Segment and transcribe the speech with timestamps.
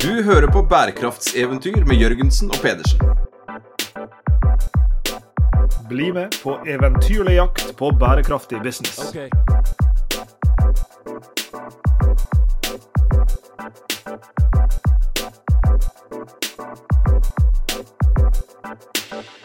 [0.00, 3.00] Du hører på bærekraftseventyr med Jørgensen og Pedersen.
[5.88, 9.12] Bli med på eventyrlig jakt på bærekraftig business.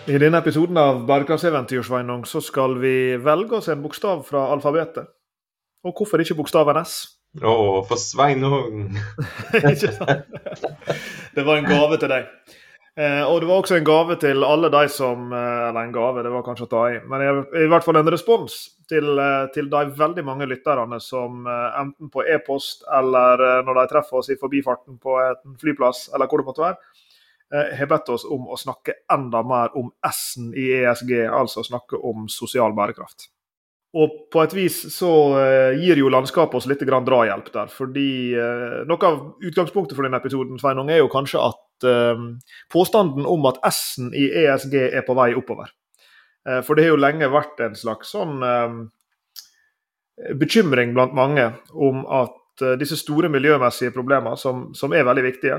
[0.08, 5.12] I denne episoden av Bærekraftseventyr Sveinung, så skal vi velge oss en bokstav fra alfabetet.
[5.84, 7.25] Og hvorfor ikke bokstaven S?
[7.44, 7.56] Å,
[7.88, 8.94] for Sveinung!
[9.60, 10.30] Ikke sant?
[11.36, 12.30] Det var en gave til deg.
[12.96, 16.22] Eh, og det var også en gave til alle de som eh, Eller en gave,
[16.24, 17.02] det var kanskje å ta i.
[17.12, 17.32] Men i,
[17.66, 18.56] i hvert fall en respons
[18.88, 23.86] til, eh, til de veldig mange lytterne som eh, enten på e-post eller når de
[23.92, 27.04] treffer oss i forbifarten på en flyplass, eller hvor det måtte være,
[27.52, 32.00] eh, har bedt oss om å snakke enda mer om S-en i ESG, altså snakke
[32.00, 33.28] om sosial bærekraft.
[33.96, 35.10] Og på et vis så
[35.40, 37.72] eh, gir jo landskapet oss litt drahjelp der.
[37.72, 42.26] Fordi eh, noe av utgangspunktet for denne episoden Sveinung, er jo kanskje at eh,
[42.74, 45.72] påstanden om at S-en i ESG er på vei oppover.
[46.46, 48.36] For det har jo lenge vært en slags sånn
[50.38, 55.58] bekymring blant mange om at disse store miljømessige problemene, som, som er veldig viktige,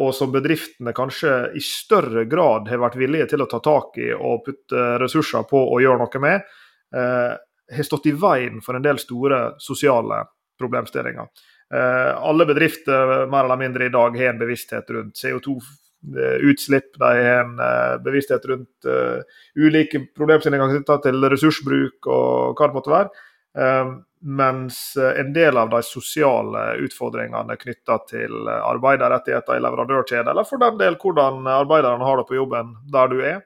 [0.00, 4.08] og som bedriftene kanskje i større grad har vært villige til å ta tak i
[4.16, 6.48] og putte ressurser på å gjøre noe med,
[6.94, 10.22] har stått i veien for en del store sosiale
[10.58, 11.26] problemstillinger.
[11.74, 16.98] Eh, alle bedrifter mer eller mindre i dag har en bevissthet rundt CO2-utslipp.
[16.98, 19.20] De har en eh, bevissthet rundt eh,
[19.56, 23.24] ulike problemstillinger knyttet til ressursbruk og hva det måtte være.
[23.58, 30.30] Eh, mens eh, en del av de sosiale utfordringene knytta til eh, arbeiderrettigheter i leverandørkjede,
[30.30, 33.40] eller for den del hvordan arbeiderne har det på jobben der du er,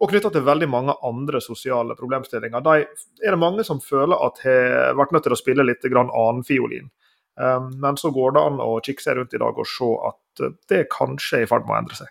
[0.00, 2.62] og knytta til veldig mange andre sosiale problemstillinger.
[2.64, 2.86] De
[3.26, 6.88] er det mange som føler at har vært nødt til å spille litt annen fiolin.
[7.40, 10.42] Um, men så går det an å kikke seg rundt i dag og se at
[10.44, 12.10] uh, det kanskje er i ferd med å endre seg.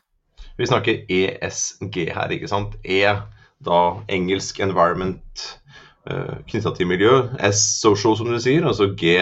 [0.58, 2.78] Vi snakker ESG her, ikke sant?
[2.82, 3.04] E,
[3.64, 5.44] da engelsk environment
[6.10, 7.14] uh, knytta til miljø.
[7.46, 8.66] S, social, som du sier.
[8.66, 9.20] Og så G,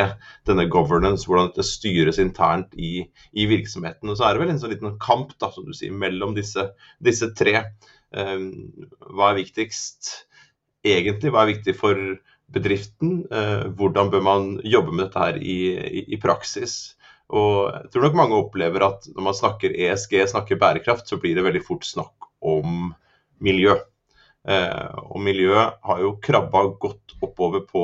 [0.48, 3.04] denne governance, hvordan dette styres internt i,
[3.34, 4.08] i virksomheten.
[4.08, 6.70] Og så er det vel en sånn liten kamp, da, som du sier, mellom disse,
[7.04, 7.66] disse tre.
[8.16, 8.52] Um,
[9.14, 10.12] hva er viktigst
[10.88, 11.34] egentlig?
[11.34, 12.00] Hva er viktig for
[12.54, 13.26] bedriften?
[13.32, 16.98] Uh, hvordan bør man jobbe med dette her i, i, i praksis?
[17.28, 21.36] Og jeg tror nok mange opplever at når man snakker ESG, snakker bærekraft, så blir
[21.36, 22.94] det veldig fort snakk om
[23.44, 23.76] miljø.
[24.48, 27.84] Eh, og miljø har jo krabba godt oppover på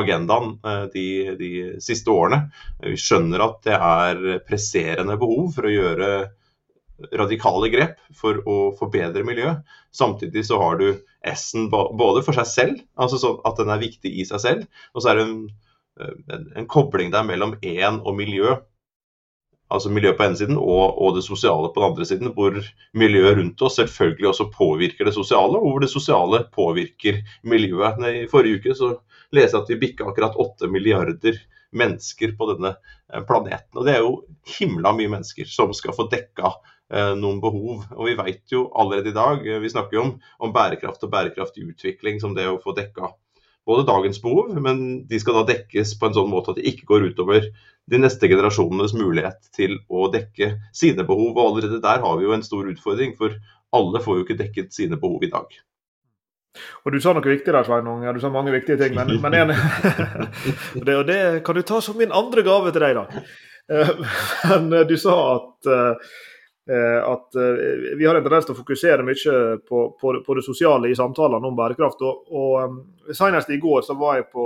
[0.00, 1.06] agendaen eh, de,
[1.38, 1.50] de
[1.84, 2.48] siste årene.
[2.82, 6.12] Vi skjønner at det er presserende behov for å gjøre
[7.18, 9.62] radikale grep for å forbedre miljøet.
[9.94, 10.88] Samtidig så har du
[11.34, 15.04] S-en både for seg selv, altså sånn at den er viktig i seg selv, og
[15.04, 15.38] så er det en,
[16.34, 18.56] en, en kobling der mellom én og miljø.
[19.72, 22.58] Altså miljø på ene siden og, og, det sosiale på den andre siden, hvor
[22.98, 28.02] miljøet rundt oss selvfølgelig også påvirker det sosiale, og hvor det sosiale påvirker miljøet.
[28.04, 28.92] I forrige uke så
[29.32, 31.40] leste jeg at vi bikka akkurat åtte milliarder
[31.72, 32.74] mennesker på denne
[33.24, 33.78] planeten.
[33.80, 34.12] Og det er jo
[34.58, 37.86] himla mye mennesker som skal få dekka Eh, noen behov.
[37.96, 41.12] Og vi vet jo allerede i dag, eh, vi snakker jo om, om bærekraft og
[41.12, 43.14] bærekraftig utvikling som det å få dekka
[43.66, 46.88] både dagens behov, men de skal da dekkes på en sånn måte at det ikke
[46.88, 47.44] går utover
[47.90, 51.36] de neste generasjonenes mulighet til å dekke sine behov.
[51.36, 53.36] Og allerede der har vi jo en stor utfordring, for
[53.72, 55.46] alle får jo ikke dekket sine behov i dag.
[56.84, 58.02] Og Du sa noe viktig der, Sveinung.
[58.04, 58.98] Ja, du sa mange viktige ting.
[58.98, 59.54] Men, men en,
[60.86, 63.22] det, og det kan du ta som min andre gave til deg, da.
[63.72, 63.94] Eh,
[64.58, 65.94] men du sa at Eh,
[66.70, 70.90] at eh, vi har en tendens til å fokusere mye på, på, på, det sosiale
[70.90, 72.02] i samtalene om bærekraft.
[72.06, 74.44] og, og eh, Senest i går så var jeg på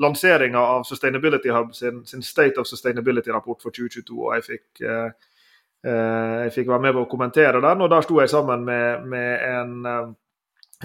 [0.00, 4.16] lanseringa av Sustainability Hub sin, sin State of Sustainability-rapport for 2022.
[4.16, 5.30] og jeg fikk, eh,
[6.44, 7.80] jeg fikk være med på å kommentere den.
[7.80, 10.12] og Der sto jeg sammen med, med en,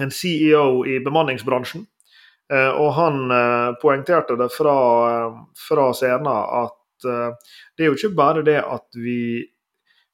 [0.00, 1.84] en, CEO i bemanningsbransjen.
[2.52, 4.78] Eh, og Han eh, poengterte det fra,
[5.68, 9.44] fra scenen at det er jo ikke bare det at vi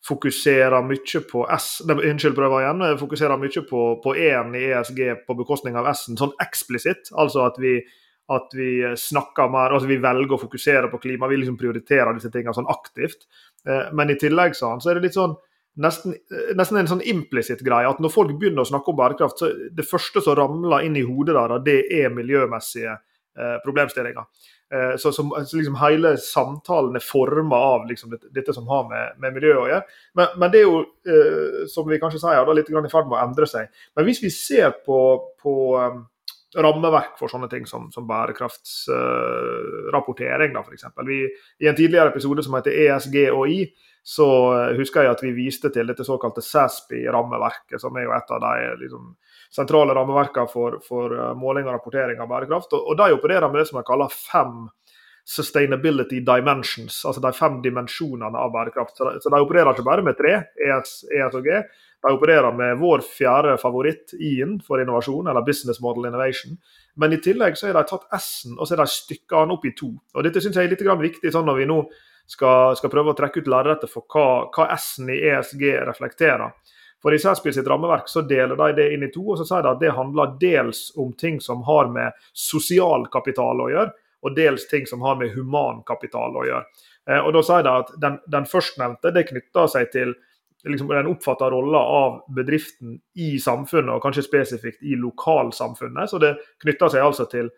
[0.07, 2.85] fokuserer mye på S Unnskyld, prøver igjen.
[3.01, 7.13] Fokuserer mye på, på E-en i ESG på bekostning av S-en, sånn eksplisitt.
[7.19, 7.77] Altså at vi,
[8.35, 11.31] at vi snakker mer, altså vi velger å fokusere på klima.
[11.31, 13.29] Vi liksom prioriterer disse tingene sånn aktivt.
[13.69, 15.39] Eh, men i tillegg så er det litt sånn
[15.81, 16.17] nesten,
[16.59, 17.89] nesten en sånn implisitt greie.
[17.89, 21.07] At når folk begynner å snakke om bærekraft, så det første som ramler inn i
[21.07, 24.27] hodet der, det er miljømessige eh, problemstillinger.
[24.73, 29.13] Eh, så, som, så liksom hele samtalen er forma av liksom dette, som har med,
[29.21, 29.85] med miljø å gjøre.
[30.17, 33.19] Men, men, det er jo, eh, som vi kanskje sier, da, litt i ferd med
[33.19, 33.65] å endre seg.
[33.97, 34.99] Men hvis vi ser på,
[35.43, 36.09] på um,
[36.57, 40.89] rammeverk for sånne ting som, som bærekraftsrapportering, uh, f.eks.
[41.61, 43.69] I en tidligere episode som heter ESG og I,
[44.03, 44.27] så
[44.77, 48.71] husker jeg at vi viste til dette såkalte SASPI-rammeverket, som er jo et av de
[48.83, 49.13] liksom,
[49.55, 52.75] sentrale rammeverkene for, for, måling og rapportering av bærekraft.
[52.75, 54.65] Og, og de opererer med det som jeg kaller fem
[55.25, 58.97] sustainability dimensions, altså de fem dimensjonene av bærekraft.
[58.99, 61.63] Så de, så de opererer ikke bare med tre, ES, ES og G.
[62.03, 66.57] De opererer med vår fjerde favoritt, IN, for innovasjon, eller Business Model Innovation.
[66.99, 69.69] Men i tillegg så har de tatt S-en og så har de stykka den opp
[69.69, 69.93] i to.
[70.17, 71.85] Og Dette syns jeg er litt viktig sånn når vi nå
[72.27, 76.55] skal, skal prøve å trekke ut lerretet for hva, hva S-en i ESG reflekterer.
[77.03, 79.65] For I Sæsby sitt rammeverk så deler de det inn i to, og så sier
[79.65, 84.37] de at det handler dels om ting som har med sosial kapital å gjøre, og
[84.37, 86.85] dels ting som har med humankapital å gjøre.
[87.11, 90.15] Eh, og da sier de at Den, den førstnevnte det knytter seg til
[90.63, 96.11] liksom, den oppfatta rolla av bedriften i samfunnet, og kanskje spesifikt i lokalsamfunnet.
[96.11, 97.51] Så det knytter seg altså til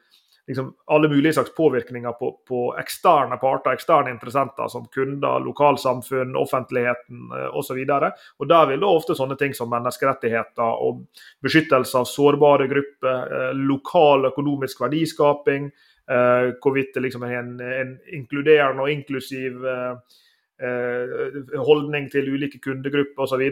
[0.46, 7.30] liksom, alle mulige slags påvirkninger på, på, eksterne parter, eksterne interessenter, som kunder, lokalsamfunn, offentligheten
[7.32, 7.80] eh, osv.
[7.86, 11.04] Der vil da ofte sånne ting som menneskerettigheter og
[11.44, 15.72] beskyttelse av sårbare grupper, eh, lokal økonomisk verdiskaping,
[16.04, 19.94] Uh, hvorvidt det liksom er en, en, inkluderende og inklusiv uh,
[20.62, 23.42] holdning til ulike kundegrupper osv.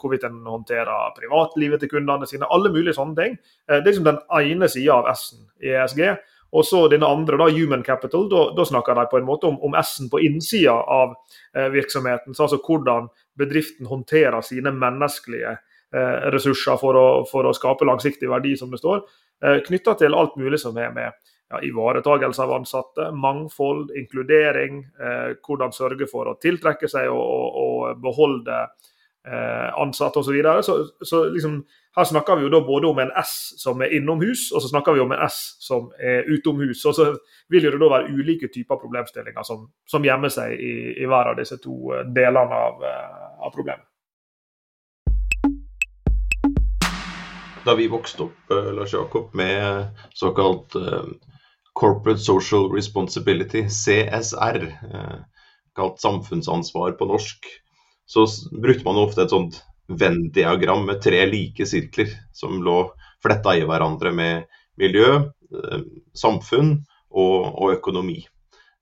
[0.00, 2.48] Hvorvidt en håndterer privatlivet til kundene sine.
[2.50, 3.38] Alle mulige sånne ting.
[3.68, 6.04] det er liksom den ene sida av S-en i ESG.
[6.50, 9.60] Og så denne andre, da, human capital, da, da snakker de på en måte om,
[9.62, 11.14] om S-en på innsida av
[11.76, 12.34] virksomheten.
[12.34, 15.58] Så altså hvordan bedriften håndterer sine menneskelige
[16.34, 19.04] ressurser for å, for å skape langsiktig verdi, som det står.
[19.66, 21.14] Knytta til alt mulig som er med
[21.50, 24.84] ja, ivaretagelse av ansatte, mangfold, inkludering.
[25.00, 28.62] Eh, hvordan sørge for å tiltrekke seg og, og, og beholde
[29.26, 30.30] eh, ansatte osv.
[30.30, 30.62] Så, videre.
[30.62, 31.64] så Så liksom,
[31.96, 34.94] her snakker vi jo da både om en S som er innomhus, og så snakker
[34.94, 36.84] vi om en S som er utomhus.
[36.86, 37.10] Og så
[37.48, 41.40] vil det da være ulike typer problemstillinger som, som gjemmer seg i, i, hver av
[41.40, 43.86] disse to eh, delene av, eh, av problemet.
[47.60, 50.72] Da vi vokste opp Lars Jakob, med såkalt
[51.80, 55.18] Corporate Social Responsibility, CSR, eh,
[55.76, 57.46] kalt samfunnsansvar på norsk,
[58.06, 62.82] så brukte man ofte et sånt Venn-diagram med tre like sirkler som lå
[63.24, 64.44] fletta i hverandre med
[64.78, 65.22] miljø,
[65.56, 65.80] eh,
[66.12, 66.74] samfunn
[67.10, 68.20] og, og økonomi.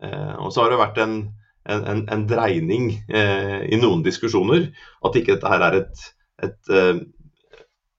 [0.03, 1.17] Eh, og så har det vært en,
[1.71, 4.71] en, en dreining i noen diskusjoner
[5.05, 6.05] at ikke dette her er et,
[6.49, 6.71] et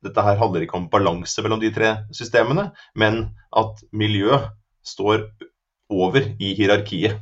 [0.03, 4.39] dette her handler ikke om balanse mellom de tre systemene, men at miljø
[4.85, 5.27] står
[5.89, 7.19] over i hierarkiet.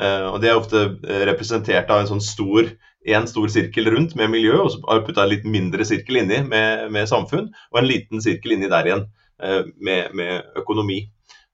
[0.00, 2.68] Uh, og Det er ofte eh, representert av en sånn stor
[3.06, 6.18] en stor sirkel rundt med miljø, og så har vi putta en litt mindre sirkel
[6.24, 11.04] inni med, med, samfunn, og en liten sirkel inni der igjen uh, med, med, økonomi.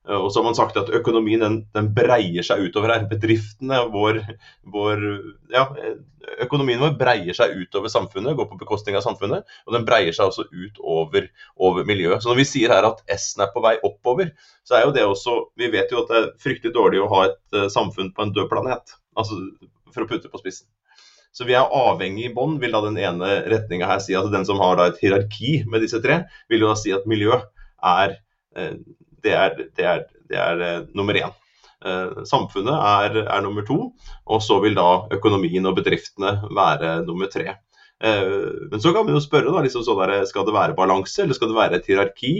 [0.09, 3.05] Uh, og så har man sagt at økonomien den, den breier seg utover her.
[3.11, 4.19] Bedriftene, vår,
[4.73, 5.05] vår
[5.53, 5.67] ja,
[6.43, 9.47] økonomien vår breier seg utover samfunnet, går på bekostning av samfunnet.
[9.67, 12.23] Og den breier seg også utover over miljøet.
[12.23, 14.33] Så når vi sier her at S-en er på vei oppover,
[14.67, 17.25] så er jo det også Vi vet jo at det er fryktelig dårlig å ha
[17.29, 18.97] et uh, samfunn på en død planet.
[19.19, 19.39] Altså
[19.93, 20.67] for å putte på spissen.
[21.33, 24.45] Så vi er avhengig i bånn, vil da den ene retninga her si at den
[24.45, 27.39] som har da et hierarki med disse tre, vil jo da si at miljø
[27.89, 28.19] er,
[28.57, 28.75] uh,
[29.23, 31.33] det er, det er, det er uh, nummer én.
[31.85, 33.77] Eh, samfunnet er, er, nummer to,
[34.31, 37.57] og så vil da økonomien og bedriftene være nummer tre.
[38.03, 41.23] Eh, men så kan vi jo spørre, da, liksom sånn der, skal det være balanse,
[41.23, 42.35] eller skal det være et hierarki?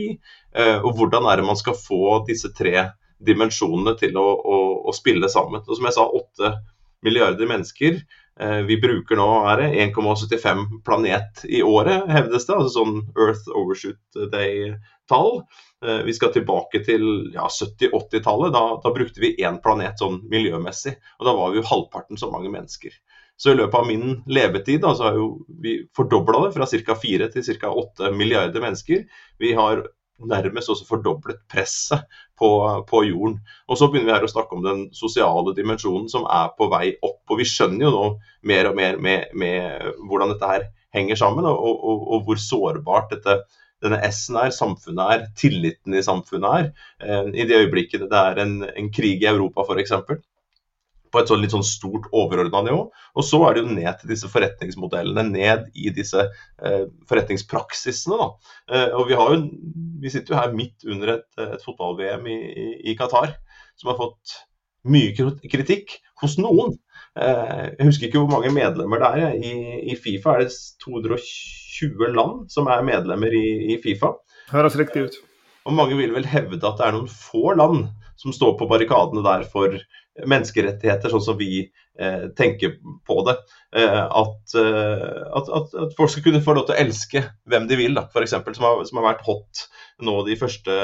[0.56, 2.90] Eh, og hvordan er det man skal få disse tre
[3.24, 5.66] dimensjonene til å, å, å spille sammen?
[5.68, 6.58] Og som jeg sa, åtte
[7.04, 8.04] milliarder mennesker.
[8.66, 12.56] Vi bruker nå 1,75 planet i året, hevdes det.
[12.56, 14.00] altså sånn Earth Overshoot
[14.32, 14.80] Day-tall.
[15.12, 18.54] Eh, vi skal tilbake til ja, 70-80-tallet.
[18.54, 20.96] Da, da, brukte vi én planet sånn miljømessig.
[21.20, 22.96] Og da var vi jo halvparten så mange mennesker.
[23.38, 25.20] Så i løpet av min levetid da, så har
[25.64, 26.96] vi fordobla det fra ca.
[27.02, 27.74] 4 til ca.
[27.84, 29.04] 8 milliarder mennesker.
[29.42, 29.84] Vi har
[30.24, 32.06] nærmest også fordoblet presset
[32.40, 32.50] på,
[32.88, 33.40] på, jorden.
[33.68, 36.94] Og så begynner vi her å snakke om den sosiale dimensjonen som er på vei
[37.02, 37.24] opp.
[37.34, 38.06] Og vi skjønner jo nå
[38.48, 43.12] mer og mer med, med hvordan dette her henger sammen, og, og, og hvor sårbart
[43.16, 43.40] dette
[43.84, 46.70] denne S-en er, samfunnet er, tilliten i samfunnet er.
[47.04, 49.96] Eh, I de øyeblikkene det er en, en krig i Europa f.eks.
[51.14, 52.86] På et sånn litt sånn stort overordna nivå.
[52.90, 58.18] Og så er det jo ned til disse forretningsmodellene, ned i disse eh, forretningspraksisene.
[58.24, 58.56] da.
[58.72, 59.44] Eh, og vi, har jo,
[60.02, 63.38] vi sitter jo her midt under et, et fotball-VM i, i, i Qatar,
[63.78, 64.40] som har fått
[64.90, 65.14] mye
[65.52, 66.76] kritikk hos noen.
[67.14, 69.36] Eh, jeg husker ikke hvor mange medlemmer det er.
[69.38, 69.54] I,
[69.94, 70.54] i Fifa er det
[70.86, 74.16] 220 land som er medlemmer i, i Fifa.
[74.54, 75.20] Høres riktig ut.
[75.64, 77.86] Og mange vil vel hevde at det er noen få land
[78.20, 79.78] som står på barrikadene der for
[80.30, 82.76] menneskerettigheter, sånn som vi eh, tenker
[83.08, 83.36] på det.
[83.76, 87.66] Eh, at, eh, at, at, at, folk skal kunne få lov til å elske hvem
[87.70, 88.36] de vil, f.eks.
[88.36, 89.64] Som, har, som har vært hot
[90.06, 90.78] nå de første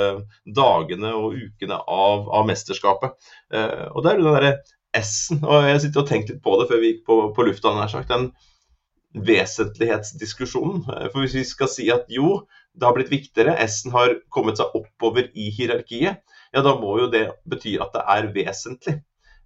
[0.58, 3.32] dagene og ukene av, av mesterskapet.
[3.54, 4.54] Eh, og det er den derre
[5.00, 5.42] S-en.
[5.46, 7.74] og Jeg sitter og tenkte litt på det før vi gikk på, på lufta.
[7.76, 8.30] nær sagt, den
[9.30, 10.84] vesentlighetsdiskusjonen.
[10.94, 12.44] Eh, for hvis vi skal si at jo,
[12.78, 16.22] det har blitt viktigere, S-en har kommet seg oppover i hierarkiet,
[16.54, 19.00] ja da må jo det bety at det er vesentlig.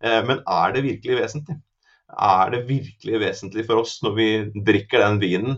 [0.03, 1.59] Eh, men er det virkelig vesentlig?
[2.13, 4.27] Er det virkelig vesentlig for oss når vi
[4.65, 5.55] drikker den vinen,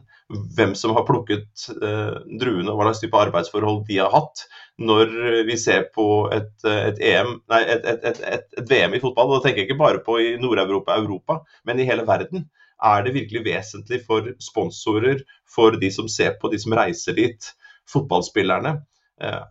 [0.57, 4.45] hvem som har plukket eh, druene og hva slags type arbeidsforhold de har hatt,
[4.81, 5.12] når
[5.47, 9.29] vi ser på et, et, EM, nei, et, et, VM i fotball?
[9.29, 12.47] Og da tenker jeg ikke bare på i Nord-Europa Europa, men i hele verden.
[12.83, 17.51] Er det virkelig vesentlig for sponsorer, for de som ser på, de som reiser dit,
[17.91, 18.77] fotballspillerne?
[19.21, 19.43] Eh,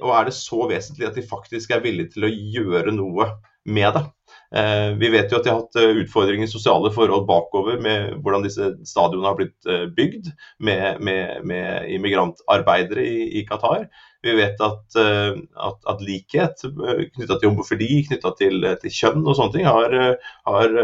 [0.00, 3.30] og er det så vesentlig at de faktisk er villige til å gjøre noe
[3.68, 4.04] med det?
[4.56, 8.14] Eh, vi vet jo at de har hatt eh, utfordringer i sosiale forhold bakover med
[8.22, 10.30] hvordan disse stadionene har blitt bygd
[10.64, 13.88] med, med, med immigrantarbeidere i, i, Qatar.
[14.26, 19.54] Vi vet at, at, at likhet knytta til homofili, knytta til, til, kjønn og sånne
[19.54, 19.92] ting, har,
[20.48, 20.78] har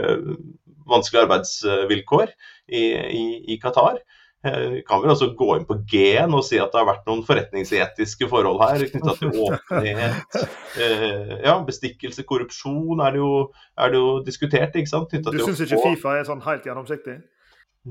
[0.90, 2.34] vanskelige arbeidsvilkår
[2.68, 3.98] i, i, i Qatar.
[4.42, 7.20] Eh, kan vel altså gå inn på G-en og si at det har vært noen
[7.26, 10.40] forretningsetiske forhold her knytta til åpenhet.
[10.82, 13.34] Eh, ja, bestikkelse, korrupsjon er det jo,
[13.78, 14.74] er det jo diskutert.
[14.74, 15.12] ikke sant?
[15.12, 17.20] du syns ikke Fifa er sånn helt gjennomsiktig?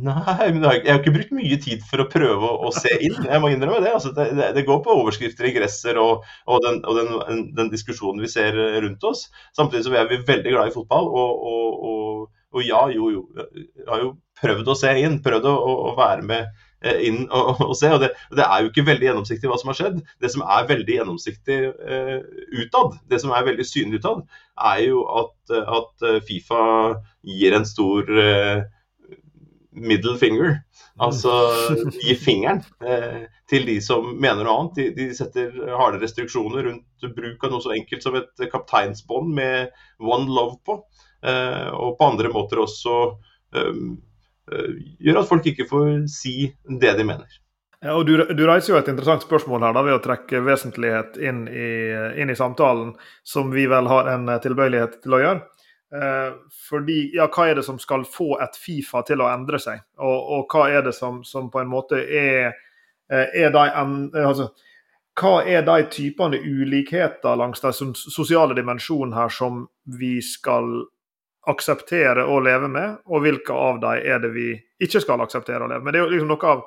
[0.01, 3.15] Nei, men jeg har ikke brukt mye tid for å prøve å, å se inn.
[3.27, 3.93] Jeg må innrømme det.
[3.96, 8.24] Altså, det, det, går på overskrifter i gresser og, og, den, og den, den, diskusjonen
[8.24, 9.25] vi ser rundt oss.
[9.55, 11.12] Samtidig så er vi veldig glad i fotball.
[11.12, 13.22] og, og og ja, jo, jo.
[13.36, 14.10] Jeg har jo
[14.41, 15.55] prøvd å se inn, prøvd å,
[15.91, 16.48] å være med
[16.83, 17.91] eh, inn og, og se.
[17.93, 20.01] og det, det, er jo ikke veldig gjennomsiktig hva som har skjedd.
[20.24, 22.17] Det som er veldig gjennomsiktig uh,
[22.63, 24.25] utad, det som er veldig synlig utad,
[24.71, 26.63] er jo at, at, Fifa
[27.27, 28.62] gir en stor uh,
[29.71, 30.62] middle finger.
[31.01, 31.31] Altså
[32.03, 34.77] gir fingeren eh, til de som mener noe annet.
[34.77, 39.71] De, de, setter harde restriksjoner rundt bruk av noe så enkelt som et kapteinsbånd med
[40.03, 40.81] one love på.
[41.21, 42.95] Eh, og på andre måter også
[43.55, 43.81] eh, eh,
[44.50, 47.39] gjør at folk ikke får si det de mener.
[47.81, 51.17] Ja, og du, du, reiser jo et interessant spørsmål her da, ved å trekke vesentlighet
[51.17, 51.69] inn i,
[52.21, 52.91] inn i samtalen,
[53.25, 55.62] som vi vel har en tilbøyelighet til å gjøre.
[55.91, 56.33] Eh,
[56.69, 59.81] fordi, ja, Hva er det som skal få et Fifa til å endre seg?
[59.98, 62.53] Og, og hva er det som, som, på en måte er,
[63.10, 63.65] er de,
[64.21, 64.51] altså,
[65.17, 69.65] Hva er de typene ulikheter langs den sosiale dimensjonen her som
[70.00, 70.86] vi skal
[71.50, 74.48] akseptere å leve med, og hvilke av dem er det vi
[74.81, 75.93] ikke skal akseptere å leve med.
[75.93, 76.62] Det er jo liksom noe av,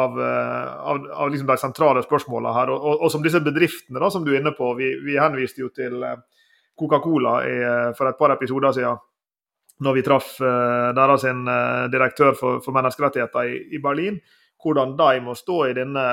[0.00, 2.72] av, eh, av, av liksom de sentrale spørsmålene her.
[2.74, 5.62] Og, og, og, som disse bedriftene da, som du er inne på, vi, vi henviste
[5.62, 6.18] jo til eh,
[6.80, 7.38] Coca-Cola
[7.92, 9.00] for et par episoder siden.
[9.84, 10.30] Når vi traff
[10.96, 11.22] deres
[11.92, 14.16] direktør for, for menneskerettigheter i, i Berlin
[14.62, 16.04] hvordan de må stå i denne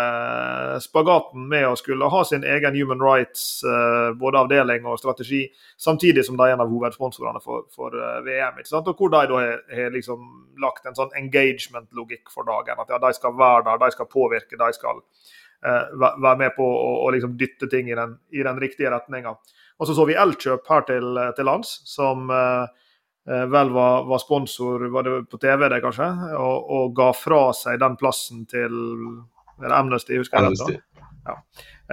[0.84, 5.44] spagaten med å skulle ha sin egen human rights eh, både avdeling og strategi,
[5.77, 8.62] samtidig som de er en av hovedsponsorene for, for eh, VM.
[8.63, 10.30] Og Hvor de da har liksom
[10.63, 12.80] lagt en sånn engagement-logikk for dagen.
[12.80, 16.66] At ja, de skal være der, de skal påvirke, de skal uh, være med på
[16.66, 19.36] å, å liksom dytte ting i den, i den riktige retninga.
[19.77, 22.66] Og så så vi Elkjøp her til, til lands, som uh,
[23.27, 26.05] vel var, var, sponsor var det på TV, det kanskje,
[26.39, 28.72] og, og, ga fra seg den plassen til
[29.67, 30.15] Amnesty.
[30.15, 30.77] husker jeg Amnesty.
[30.77, 31.36] det ja.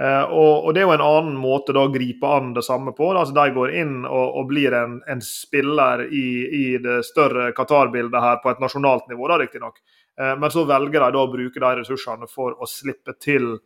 [0.01, 2.91] Uh, og, og, Det er jo en annen måte da å gripe an det samme
[2.95, 3.11] på.
[3.13, 8.21] Altså, de går inn og, og blir en, en spiller i, i, det større Qatar-bildet
[8.21, 9.79] her på et nasjonalt nivå, da riktignok.
[10.19, 13.57] Uh, men så velger de da å bruke de ressursene for å slippe til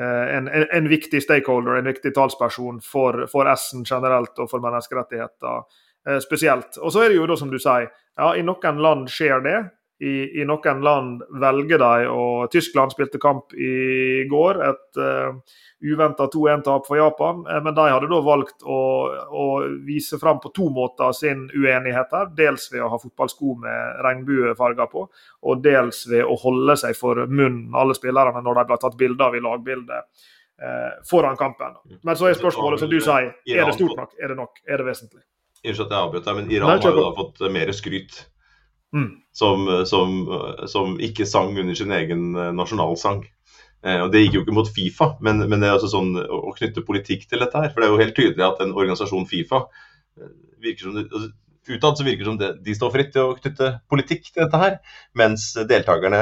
[0.00, 5.64] en, en, en, viktig stakeholder, en viktig talsperson for, for S-en generelt og for menneskerettigheter
[5.64, 5.89] Eh,
[6.22, 6.78] spesielt.
[6.80, 9.58] Og så er det jo da, som du sier, ja, i noen land skjer det.
[10.00, 14.62] I, i noen land velger de, og Tyskland spilte kamp i går.
[14.64, 17.44] Et uh, uventa 2-1-tap for Japan.
[17.50, 18.80] Eh, men de hadde da valgt å,
[19.28, 19.44] å,
[19.86, 22.28] vise fram på to måter sin uenighet her.
[22.36, 25.06] Dels ved å ha fotballsko med regnbuefarger på,
[25.48, 29.26] og dels ved å holde seg for munnen, alle spillerne, når de ble tatt bilde
[29.26, 30.28] av i lagbildet
[30.60, 31.76] eh, foran kampen.
[32.00, 34.16] Men så er spørsmålet, som du sier, er det stort nok?
[34.20, 34.64] Er det nok?
[34.68, 35.24] Er det vesentlig?
[35.60, 38.22] Unnskyld at jeg avbrøt deg, men Iran har jo da fått mer skryt.
[38.96, 39.10] Mm.
[39.36, 40.14] Som, som,
[40.66, 43.20] som, ikke sang under sin egen eh, nasjonalsang.
[43.84, 46.54] Eh, og Det gikk jo ikke mot Fifa, men, men det er altså sånn å
[46.56, 47.70] knytte politikk til dette her.
[47.70, 49.62] For det er jo helt tydelig at en organisasjon Fifa
[50.18, 50.32] eh,
[50.64, 51.30] virker som det, altså,
[51.68, 54.60] utad så virker det som det, de står fritt til å knytte politikk til dette
[54.60, 54.76] her,
[55.18, 56.20] mens deltakerne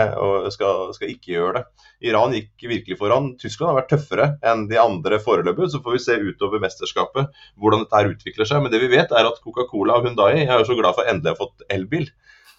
[0.55, 1.85] skal, skal, ikke gjøre det.
[2.11, 3.33] Iran gikk virkelig foran.
[3.41, 5.71] Tyskland har vært tøffere enn de andre foreløpig.
[5.73, 8.63] Så får vi se utover mesterskapet hvordan dette her utvikler seg.
[8.63, 11.35] Men det vi vet er at Coca-Cola og Hundai er jo så glad for endelig
[11.35, 12.07] å ha fått elbil.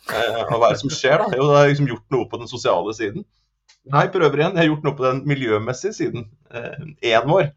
[0.09, 1.29] Eh, hva er det som skjer da?
[1.37, 3.27] Jo, det har liksom gjort noe på den sosiale siden.
[3.89, 4.53] Nei, prøver igjen.
[4.53, 6.25] Jeg har gjort noe på den miljømessige siden.
[6.53, 7.47] Én eh, år.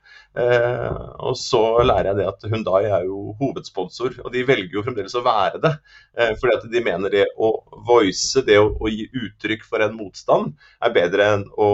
[0.40, 4.84] Eh, og så lærer jeg det at Hundai er jo hovedsponsor, og de velger jo
[4.86, 5.72] fremdeles å være det.
[6.16, 7.50] Eh, fordi at de mener det å
[7.88, 11.68] voice, det å, å gi uttrykk for en motstand, er bedre enn å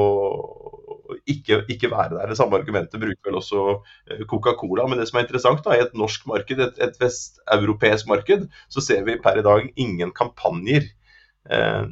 [1.31, 2.33] ikke, ikke, være der.
[2.33, 3.79] Det samme argumentet bruker vel også
[4.29, 4.89] Coca-Cola.
[4.91, 8.83] Men det som er interessant, da, i et norsk marked, et, et vesteuropeisk marked, så
[8.85, 10.91] ser vi per i dag ingen kampanjer
[11.47, 11.87] eh,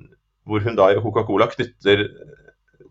[0.47, 2.05] hvor Hundai og Coca-Cola knytter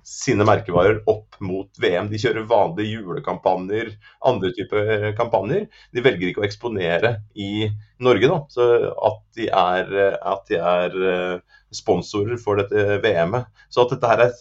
[0.06, 2.12] sine merkevarer opp mot VM.
[2.12, 3.92] De kjører vanlige julekampanjer,
[4.30, 5.66] andre typer kampanjer.
[5.96, 7.72] De velger ikke å eksponere i
[8.06, 8.40] Norge, da.
[8.54, 8.68] Så
[9.10, 13.50] at de er, at de er eh, sponsorer for dette VM-et.
[13.74, 14.36] Så at dette her er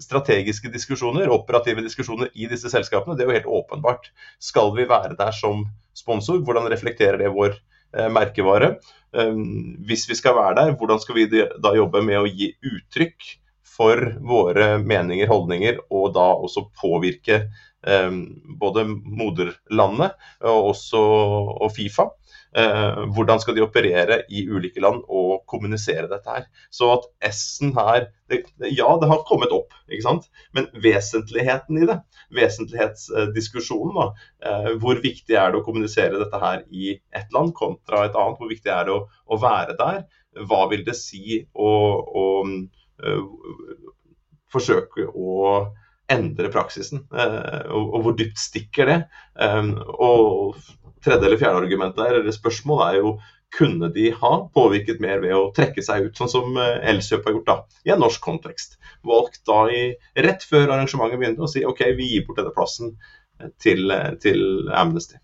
[0.00, 4.08] strategiske diskusjoner, operative diskusjoner i disse selskapene, det er jo helt åpenbart.
[4.40, 6.40] Skal vi være der som sponsor?
[6.46, 8.78] Hvordan reflekterer det vår eh, merkevare?
[9.10, 13.32] Um, hvis vi skal være der, hvordan skal vi da jobbe med å gi uttrykk
[13.70, 17.42] for våre meninger, holdninger, og da også påvirke
[17.86, 18.10] eh,
[18.60, 21.04] både moderlandet og også
[21.60, 22.10] og Fifa.
[22.50, 26.48] Eh, hvordan skal de operere i ulike land og kommunisere dette her.
[26.74, 30.26] Så at S-en her det, Ja, det har kommet opp, ikke sant?
[30.52, 32.00] men vesentligheten i det,
[32.34, 34.08] vesentlighetsdiskusjonen, da,
[34.42, 38.42] eh, hvor viktig er det å kommunisere dette her i ett land kontra et annet?
[38.42, 40.02] Hvor viktig er det å, å være der?
[40.50, 41.70] Hva vil det si å,
[42.02, 42.26] å
[44.50, 45.40] forsøke å
[46.10, 47.04] endre praksisen.
[47.14, 49.00] Eh, og hvor dypt stikker det?
[49.40, 49.68] Eh,
[50.02, 50.58] og
[51.04, 53.14] tredje eller fjerde argument der, eller spørsmål er jo
[53.50, 57.48] kunne de ha påvirket mer ved å trekke seg ut, sånn som Elkjøp har gjort
[57.48, 57.56] da,
[57.88, 58.76] i en norsk kontekst.
[59.06, 59.80] Valgt da i,
[60.22, 62.94] rett før arrangementet begynte å si OK, vi gir bort denne plassen
[63.58, 63.90] til,
[64.22, 65.18] til Amnesty.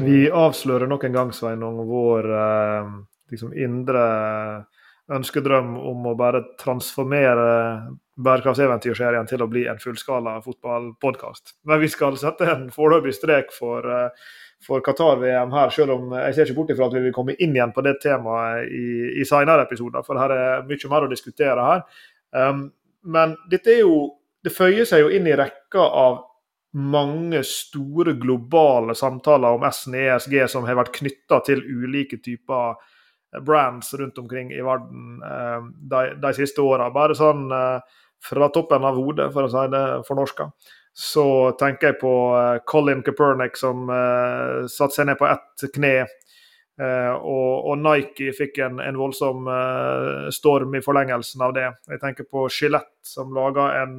[0.00, 2.92] Vi avslører nok en gang Sveinung, vår eh,
[3.32, 4.04] liksom indre
[5.12, 7.48] ønskedrøm om å bare transformere
[8.20, 11.56] bærekrafteventyrserien til å bli en fullskala fotballpodkast.
[11.68, 14.30] Men vi skal sette en foreløpig strek for, eh,
[14.64, 17.56] for Qatar-VM her, selv om jeg ser ikke bort ifra at vi vil komme inn
[17.56, 21.66] igjen på det temaet i, i senere episoder, for her er mye mer å diskutere
[21.66, 21.84] her.
[22.32, 26.14] Um, men dette er jo Det føyer seg jo inn i rekka av
[26.72, 33.90] mange store globale samtaler om SNESG som har vært knytta til ulike typer eh, brands
[33.98, 35.58] rundt omkring i verden eh,
[35.90, 36.90] de, de siste åra.
[36.94, 40.50] Bare sånn eh, fra toppen av hodet, for å si det fornorska,
[40.94, 41.26] så
[41.58, 42.14] tenker jeg på
[42.68, 43.86] Colin Kaepernick som
[44.68, 45.94] satte seg ned på ett kne.
[46.76, 49.48] Og, og, Nike fikk en, en voldsom
[50.36, 51.64] storm i forlengelsen av det.
[51.94, 53.96] Jeg tenker på Gillette, som laga en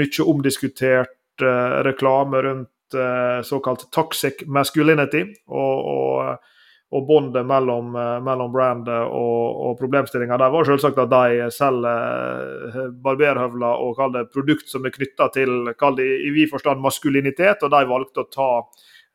[0.00, 5.26] mye omdiskutert uh, reklame rundt uh, såkalt toxic masculinity.
[5.46, 6.52] og, og
[6.94, 7.88] og båndet mellom,
[8.22, 14.28] mellom brandet og, og problemstillinga der var selvsagt at de selger barberhøvler og kall det
[14.30, 18.30] produkt som er knytta til kall det i vid forstand maskulinitet, og de valgte å
[18.30, 18.50] ta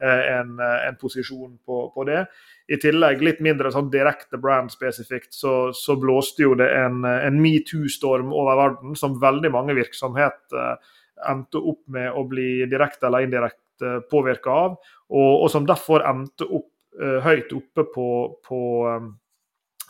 [0.01, 2.25] en, en posisjon på, på, det.
[2.71, 8.31] I tillegg, litt mindre sånn direkte brand-spesifikt, så, så, blåste jo det en, en metoo-storm
[8.36, 10.81] over verden som veldig mange virksomheter
[11.29, 14.77] endte opp med å bli direkte eller indirekte påvirka av,
[15.10, 16.69] og, og, som derfor endte opp
[17.01, 18.07] uh, høyt oppe på,
[18.45, 19.10] på um,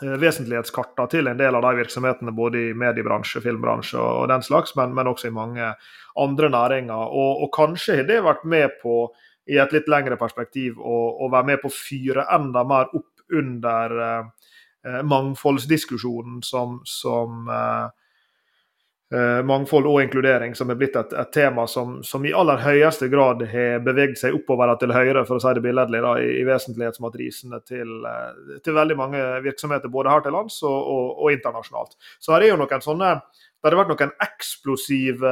[0.01, 4.95] vesentlighetskarta til en del av de virksomhetene, både i mediebransje, filmbransje og, den slags, men,
[4.97, 5.73] men, også i mange
[6.19, 7.11] andre næringer.
[7.11, 9.03] Og, og kanskje har det vært med på,
[9.51, 13.09] i et litt lengre perspektiv, å, å være med på å fyre enda mer opp
[13.37, 14.47] under uh,
[15.05, 17.89] mangfoldsdiskusjonen som, som Eh,
[19.43, 23.41] mangfold og inkludering, som er blitt et, et tema som, som, i aller høyeste grad
[23.51, 27.59] har beveget seg oppover til høyre, for å si det billedlig, da, i, i vesentlighetsmatrisene
[27.67, 31.97] til, eh, til, veldig mange virksomheter, både her til lands og, og, og internasjonalt.
[32.23, 33.11] Så her er jo noen sånne
[33.61, 35.31] det har vært noen eksplosive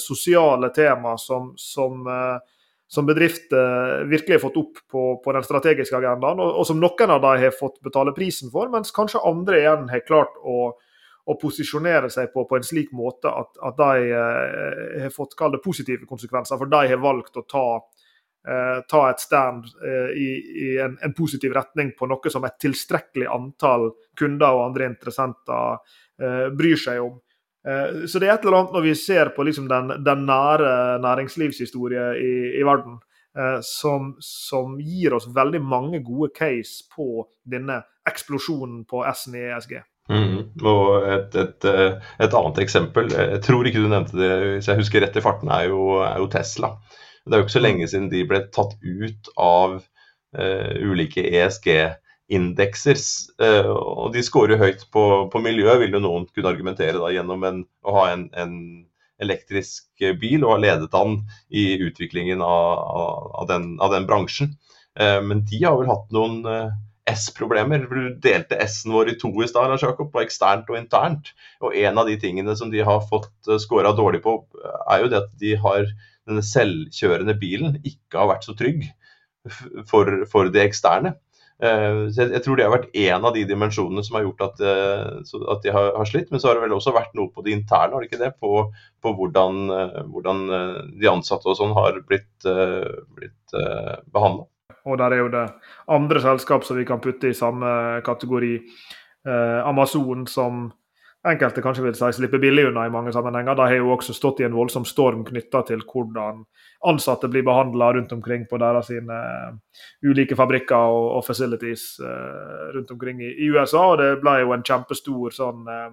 [0.00, 5.98] sosiale tema som, som, eh, som bedrifter virkelig har fått opp på, på den strategiske
[5.98, 9.60] agendaen, og, og, som noen av dem har fått betale prisen for, mens kanskje andre
[9.60, 10.70] igjen har klart å
[11.28, 15.58] å posisjonere seg på på en slik måte at, at de eh, har fått kall
[15.64, 16.58] positive konsekvenser.
[16.60, 17.64] For de har valgt å ta,
[18.48, 20.28] eh, ta et stand eh, i,
[20.64, 25.82] i en, en, positiv retning på noe som et tilstrekkelig antall kunder og andre interessenter
[26.22, 27.18] eh, bryr seg om.
[27.68, 30.72] Eh, så det er et eller annet når vi ser på liksom den, den, nære
[31.04, 33.02] næringslivshistorie i, i verden,
[33.62, 37.76] som, som, gir oss veldig mange gode case på denne
[38.08, 39.76] eksplosjonen på S-en i ESG.
[40.08, 40.38] Mm.
[40.64, 44.80] Og et, et, eh, et, annet eksempel, jeg tror ikke du nevnte det, hvis jeg
[44.80, 46.72] husker rett i farten, er jo, er jo Tesla.
[47.28, 53.02] Det er jo ikke så lenge siden de ble tatt ut av uh, ulike ESG-indekser.
[53.42, 57.44] Uh, og de scorer høyt på, på miljø, vil jo noen kunne argumentere da, gjennom
[57.44, 58.54] en, å ha en, en,
[59.18, 61.16] elektrisk bil og ha ledet an
[61.50, 62.84] i utviklingen av,
[63.42, 64.52] av, den, av den, bransjen.
[64.96, 66.38] Uh, men de har vel hatt noen
[67.12, 67.86] S-problemer.
[67.88, 71.32] Du delte S-en vår i to i stad, Jakob, på eksternt og internt.
[71.64, 74.40] Og en av de tingene som de har fått uh, scora dårlig på,
[74.88, 75.86] er jo det at de har
[76.28, 78.84] denne selvkjørende bilen ikke har vært så trygg
[79.90, 81.14] for, for det eksterne.
[81.58, 84.60] Uh, så jeg, tror det har vært én av de dimensjonene som har gjort at,
[84.62, 86.28] uh, at de har, slitt.
[86.30, 88.34] Men så har det vel også vært noe på det interne, har det ikke det?
[88.38, 88.68] På,
[89.02, 89.64] på hvordan,
[90.12, 90.46] hvordan
[91.00, 92.30] de ansatte og sånn har blitt,
[93.16, 93.58] blitt
[94.12, 94.46] behandla.
[94.86, 95.46] Og der er jo det
[95.88, 98.54] andre selskap som vi kan putte i samme kategori.
[99.28, 100.68] Eh, Amazon, som
[101.26, 103.56] enkelte kanskje vil si slipper billig unna i mange sammenhenger.
[103.58, 106.44] De har jo også stått i en voldsom storm knytta til hvordan
[106.88, 112.68] ansatte blir behandla rundt omkring på deres sine uh, ulike fabrikker og, og facilities eh,
[112.76, 113.88] rundt omkring i, i, USA.
[113.92, 115.88] Og det ble jo en kjempestor sånn eh,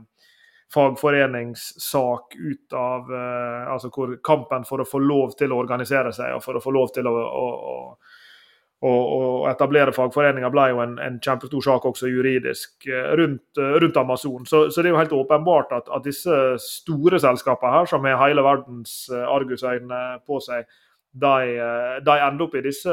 [0.76, 3.12] fagforeningssak ut av
[3.70, 6.74] altså hvor kampen for å få lov til å organisere seg og for å få
[6.74, 7.76] lov til å, å, å
[8.86, 9.20] å
[9.50, 14.46] etablere fagforeninger ble jo en, en, kjempestor sak også juridisk eh, rundt, eh, rundt Amazon.
[14.50, 18.20] Så, så, det er jo helt åpenbart at, at disse store selskapene her, som har
[18.22, 20.68] hele verdens eh, argusøyne på seg,
[21.16, 21.56] de,
[22.04, 22.92] de, ender opp i disse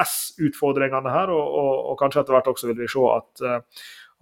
[0.00, 1.28] S-utfordringene her.
[1.34, 3.42] Og, og, og, kanskje etter hvert også vil vi se at,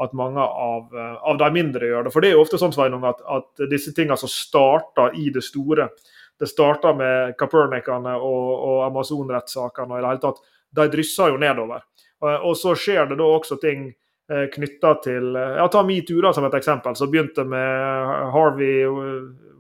[0.03, 2.13] at mange av, av, de mindre gjør det.
[2.17, 5.47] For det er jo ofte sånn Sveinung, at, at disse tingene som starter i det
[5.47, 5.93] store
[6.37, 10.43] Det starter med Capernicene og, og Amazon-rettssakene og i det hele tatt
[10.77, 11.85] de drysser jo nedover.
[12.27, 16.47] Og så skjer det da også ting eh, knytta til eh, ja, Ta metoo som
[16.49, 18.87] et eksempel, som begynte med Harvey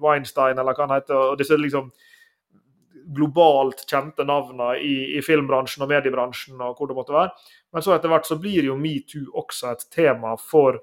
[0.00, 1.16] Weinstein, eller hva han heter.
[1.32, 1.90] og disse liksom
[3.14, 7.30] globalt kjente navnene i, i, filmbransjen og mediebransjen og hvor det måtte være.
[7.74, 10.80] Men så etter hvert så blir jo metoo også et tema for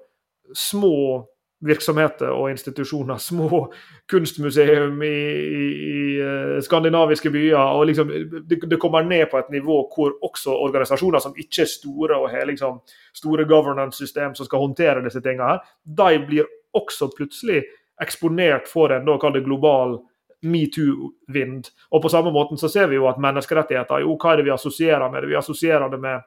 [0.56, 1.26] små
[1.66, 3.18] virksomheter og institusjoner.
[3.30, 3.74] Små
[4.12, 7.58] kunstmuseum i, i, i eh, skandinaviske byer.
[7.58, 8.12] og liksom,
[8.50, 12.30] det, det, kommer ned på et nivå hvor også organisasjoner som ikke er store og
[12.32, 12.82] har liksom
[13.16, 17.64] store governance-system som skal håndtere disse tingene, her, de blir også plutselig
[18.02, 20.00] eksponert for en da, det global
[20.44, 21.70] metoo-vind.
[21.92, 24.56] Og På samme måten så ser vi jo at menneskerettigheter jo, hva er det vi
[24.56, 25.28] assosierer med?
[25.30, 26.26] Vi assosierer det med,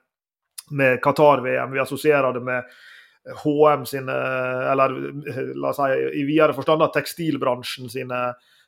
[0.70, 2.78] med Qatar-VM, vi assosierer det med
[3.26, 4.16] HM sine,
[4.72, 4.92] eller
[5.58, 8.20] la oss si i videre forstand tekstilbransjen sine,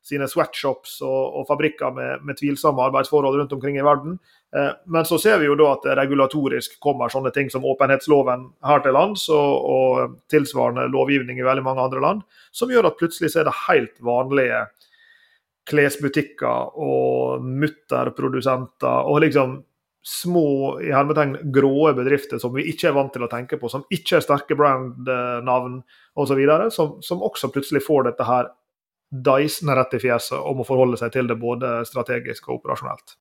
[0.02, 4.18] sine sweatshops og, og fabrikker med, med, tvilsomme arbeidsforhold rundt omkring i verden.
[4.56, 8.48] Eh, men så ser vi jo da at det regulatorisk kommer sånne ting som åpenhetsloven
[8.66, 12.98] her til lands, og, og tilsvarende lovgivning i veldig mange andre land, som gjør at
[12.98, 14.66] plutselig så er det helt vanlige
[15.68, 19.58] klesbutikker og mutterprodusenter og liksom
[20.08, 23.84] små i hermetegn gråe bedrifter som vi ikke er vant til å tenke på, som
[23.92, 25.82] ikke er sterke brandnavn
[26.16, 26.40] osv.,
[26.72, 28.48] som, som også plutselig får dette her
[29.08, 33.18] deisende rett i fjeset og må forholde seg til det både strategisk og operasjonelt.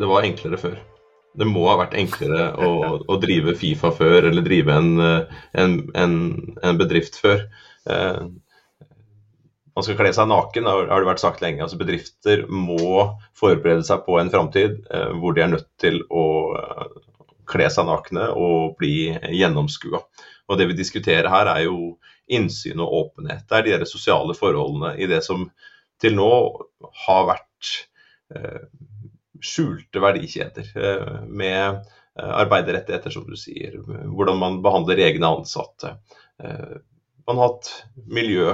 [0.00, 0.80] Det var enklere før.
[1.38, 2.70] Det må ha vært enklere å,
[3.06, 4.92] å drive Fifa før, eller drive en,
[5.62, 6.14] en, en,
[6.66, 7.44] en bedrift før.
[7.86, 8.24] Eh,
[9.76, 11.62] man skal kle seg naken, har det vært sagt lenge.
[11.64, 13.06] Altså Bedrifter må
[13.38, 16.24] forberede seg på en framtid eh, hvor de er nødt til å
[16.58, 16.98] eh,
[17.50, 20.02] kle seg nakne og bli gjennomskua.
[20.50, 21.94] Og det vi diskuterer her, er jo
[22.30, 23.46] innsyn og åpenhet.
[23.48, 25.48] Det er de sosiale forholdene i det som
[26.00, 26.30] til nå
[27.06, 27.72] har vært
[28.34, 28.66] eh,
[29.44, 30.70] skjulte verdikjeder.
[30.76, 31.82] Eh, med
[32.20, 33.78] arbeiderrettigheter, som du sier.
[33.86, 35.96] Hvordan man behandler egne ansatte.
[36.42, 36.76] Eh,
[37.26, 37.70] man har hatt
[38.06, 38.50] miljø,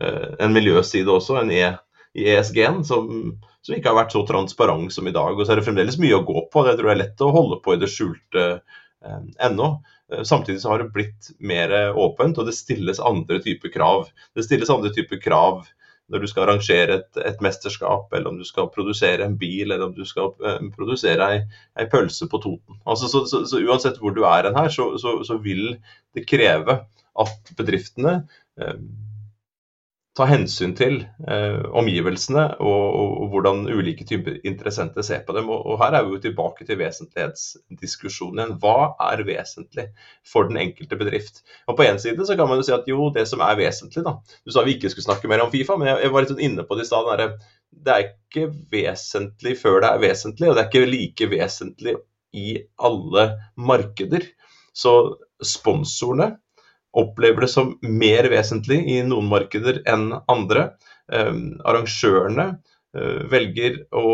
[0.00, 1.76] eh, en miljøside også, en E
[2.14, 5.36] i ESG-en, som, som, ikke har vært så transparent som i dag.
[5.36, 6.64] Og så er det fremdeles mye å gå på.
[6.66, 9.70] Det tror jeg er lett å holde på i det skjulte eh, ennå.
[10.12, 14.08] Eh, samtidig så har det blitt mer åpent, og det stilles andre typer krav.
[14.34, 15.66] Det stilles andre typer krav
[16.08, 19.84] når du skal arrangere et, et, mesterskap, eller om du skal produsere en bil, eller
[19.88, 21.42] om du skal eh, produsere ei,
[21.78, 22.78] ei, pølse på Toten.
[22.88, 25.76] Altså, så, så, så, Uansett hvor du er hen her, så, så, vil
[26.16, 26.80] det kreve
[27.18, 28.22] at bedriftene
[28.60, 28.80] eh,
[30.18, 30.96] ta hensyn til
[31.30, 35.50] eh, omgivelsene og, og, og, hvordan ulike typer interessenter ser på dem.
[35.52, 39.88] Og, og, Her er vi jo tilbake til vesentlighetsdiskusjonen Hva er vesentlig
[40.26, 41.44] for den enkelte bedrift?
[41.70, 44.04] Og På en side så kan man jo si at jo, det som er vesentlig
[44.06, 46.34] da, Du sa vi ikke skulle snakke mer om Fifa, men jeg, jeg var litt
[46.34, 47.38] sånn inne på det i stad.
[47.70, 51.96] Det er ikke vesentlig før det er vesentlig, og det er ikke like vesentlig
[52.34, 53.30] i alle
[53.70, 54.26] markeder.
[54.74, 54.92] Så
[55.42, 56.32] sponsorene
[56.96, 60.70] opplever det som mer vesentlig i noen markeder enn andre.
[61.12, 62.50] Ehm, arrangørene
[63.30, 64.08] velger å,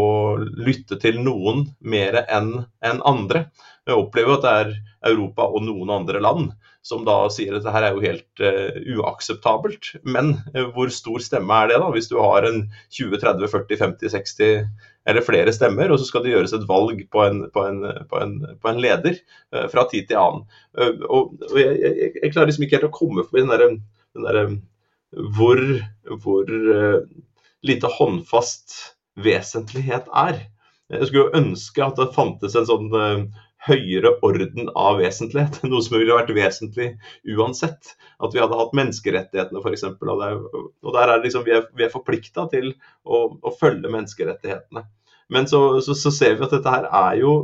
[0.00, 0.04] å,
[0.38, 2.52] lytte til noen mer enn
[2.86, 3.46] en andre.
[3.88, 4.74] Jeg opplever at det er
[5.10, 6.50] Europa og noen andre land
[6.82, 9.92] som da sier at dette er jo helt uh, uakseptabelt.
[10.08, 11.90] Men uh, hvor stor stemme er det, da?
[11.92, 14.64] Hvis du har en 20, 30, 40, 50, 60
[15.10, 18.20] eller flere stemmer, og så skal det gjøres et valg på en, på en, på
[18.20, 19.16] en, på en leder
[19.54, 20.44] uh, fra tid til annen.
[21.08, 23.70] og, og jeg, jeg, jeg, klarer liksom ikke helt å komme forbi den derre
[24.20, 24.54] der,
[25.36, 25.60] hvor,
[26.22, 26.50] hvor
[27.66, 30.42] lite håndfast vesentlighet er.
[30.90, 32.90] Jeg skulle ønske at det fantes en sånn
[33.66, 35.60] høyere orden av vesentlighet.
[35.68, 36.92] Noe som ville vært vesentlig
[37.36, 37.94] uansett.
[38.22, 39.86] At vi hadde hatt menneskerettighetene f.eks.
[39.90, 42.72] Og, og der er liksom, vi er, er forplikta til
[43.04, 44.84] å, å, følge menneskerettighetene.
[45.30, 47.34] Men så, så, så, ser vi at dette her er jo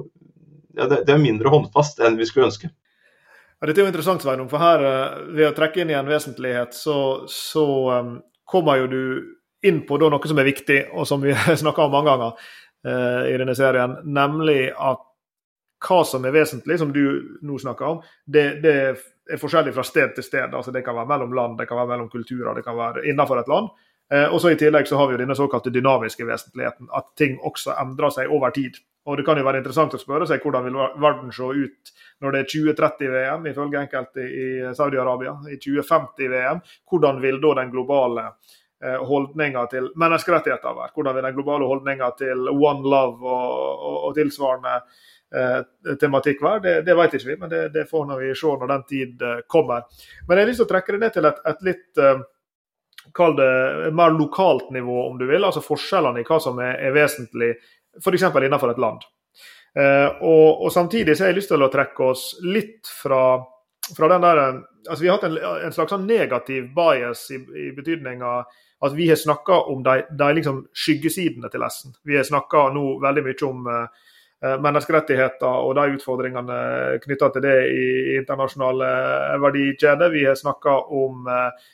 [0.76, 2.72] ja, det, det, er mindre håndfast enn vi skulle ønske.
[3.56, 4.50] Ja, dette er jo interessant, Sveinung.
[4.50, 6.98] For her, eh, ved å trekke inn i en vesentlighet, så,
[7.30, 8.10] så um,
[8.48, 9.02] kommer jo du
[9.64, 12.48] inn på noe som er viktig, og som vi har snakka om mange ganger
[12.86, 15.04] eh, i denne serien, nemlig at
[15.86, 17.04] hva som er vesentlig, som du
[17.44, 18.76] nå snakker om, det, det,
[19.26, 20.54] er forskjellig fra sted til sted.
[20.54, 23.42] altså Det kan være mellom land, det kan være mellom kulturer, det kan være innenfor
[23.42, 23.68] et land.
[24.12, 27.40] Eh, og så I tillegg så har vi jo denne såkalte dynamiske vesentligheten, at ting
[27.42, 28.78] også endrer seg over tid.
[29.06, 31.92] Og Det kan jo være interessant å spørre seg hvordan vil verden se ut
[32.22, 36.62] når det er 2030-VM, ifølge enkelte i Saudi-Arabia, i 2050-VM.
[36.90, 38.24] Hvordan vil da den globale
[38.84, 40.94] eh, holdninga til menneskerettigheter være?
[40.94, 44.76] Hvordan vil den globale holdninga til one love og, og, og tilsvarende
[45.34, 45.60] eh,
[46.00, 46.62] tematikk være?
[46.64, 49.42] Det, det vet ikke vi, men det, det får vi se når den tid eh,
[49.48, 49.86] kommer.
[50.26, 52.24] Men jeg har lyst til å trekke det ned til et, et litt eh,
[53.14, 55.44] Kall det mer lokalt nivå, om du vil.
[55.46, 57.52] Altså forskjellene i hva som er, er vesentlig,
[58.02, 58.24] f.eks.
[58.26, 59.04] innenfor et land.
[59.78, 63.38] Eh, og, og, Samtidig så har jeg lyst til å trekke oss litt fra,
[63.94, 64.40] fra den der
[64.86, 65.36] altså Vi har hatt en,
[65.66, 68.46] en slags sånn negativ bias i, i betydning av
[68.84, 71.94] at vi har snakka om de, de liksom skyggesidene til S-en.
[72.04, 74.06] Vi har snakka nå veldig mye om uh,
[74.44, 76.56] Eh, menneskerettigheter og de utfordringene
[77.00, 77.84] knytta til det i
[78.18, 78.88] internasjonale
[79.40, 80.10] verdikjeder.
[80.12, 81.24] Vi har snakka om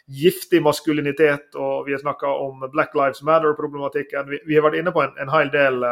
[0.07, 4.31] giftig maskulinitet og vi har snakka om Black Lives Matter-problematikken.
[4.47, 5.83] Vi, har vært inne på en, en hel del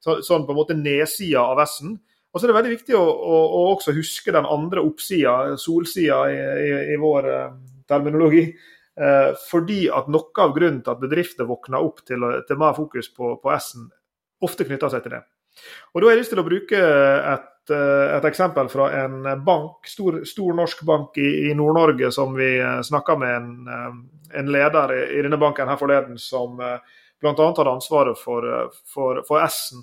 [0.00, 1.98] så, sånn på en måte nedsida av S-en.
[2.32, 6.22] Og så er det veldig viktig å, å, å, også huske den andre oppsida, solsida
[6.32, 7.28] i, i, i vår
[7.88, 8.46] terminologi.
[9.46, 13.36] Fordi at noe av grunnen til at bedrifter våkner opp til, til mer fokus på,
[13.38, 13.84] på S-en,
[14.42, 15.20] ofte knytter seg til det.
[15.92, 16.78] Og Da har jeg lyst til å bruke
[17.32, 22.34] et, eh, et eksempel fra en bank, stor, stor norsk bank i, i Nord-Norge, som
[22.36, 27.34] vi eh, snakka med en, eh, en, leder i, denne banken her forleden, som bl.a.
[27.34, 28.46] hadde ansvaret for,
[28.86, 29.82] for, for S-en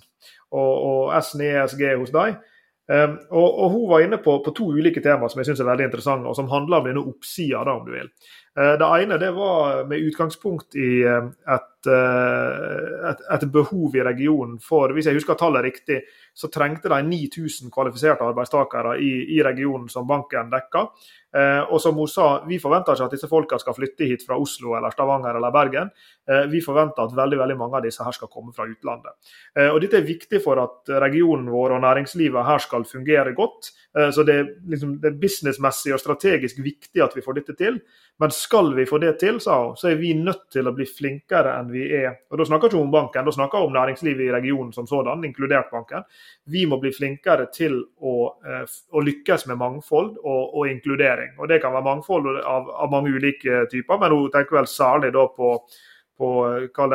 [0.56, 2.38] og, og S-en i ESG hos dem.
[2.86, 5.68] Um, og, og, Hun var inne på, på to ulike temaer som jeg synes er
[5.72, 8.12] veldig interessante, og som handler om denne oppsida, om du vil.
[8.56, 14.58] Uh, det ene det var med utgangspunkt i et Eh, et, et, behov i regionen
[14.64, 16.02] for Hvis jeg husker tallet riktig,
[16.36, 20.86] så trengte de 9000 kvalifiserte arbeidstakere i, i regionen som banken dekka.
[21.36, 24.38] Eh, og som hun sa, vi forventer ikke at disse folka skal flytte hit fra
[24.40, 25.92] Oslo eller Stavanger eller Bergen.
[26.28, 29.16] Eh, vi forventer at veldig veldig mange av disse her skal komme fra utlandet.
[29.56, 33.72] Eh, og Dette er viktig for at regionen vår og næringslivet her skal fungere godt.
[33.98, 34.40] Eh, så det
[34.72, 37.80] liksom, det er businessmessig og strategisk viktig at vi får dette til.
[38.20, 40.86] Men skal vi få det til, sa hun, så er vi nødt til å bli
[40.86, 42.14] flinkere enn vi er.
[42.30, 45.26] Og Da snakker ikke om banken, da snakker hun om næringslivet i regionen som sådan,
[45.26, 46.06] inkludert banken.
[46.46, 51.36] Vi må bli flinkere til å, eh, å lykkes med mangfold og, og, inkludering.
[51.40, 55.14] Og Det kan være mangfold av, av, mange ulike typer, men hun tenker vel særlig
[55.14, 55.54] da på,
[56.18, 56.32] på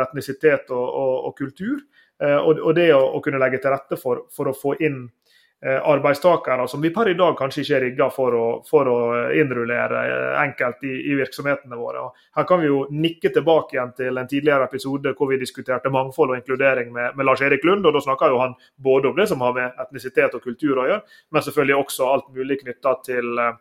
[0.06, 1.80] etnisitet og, og, og kultur.
[2.22, 5.19] Eh, og, det å, å, kunne legge til rette for, for å få inn Eh,
[5.62, 8.32] arbeidstakere som vi per i dag kanskje ikke er rigga for,
[8.68, 12.10] for, å innrullere eh, enkelt i, i, virksomhetene våre.
[12.36, 16.30] Her kan vi jo nikke tilbake igjen til en tidligere episode hvor vi diskuterte mangfold
[16.32, 17.84] og inkludering med, med Lars Erik Lund.
[17.84, 20.88] og Da snakka jo han både om det som har med etnisitet og kultur å
[20.88, 23.52] gjøre, men selvfølgelig også alt mulig knytta til eh,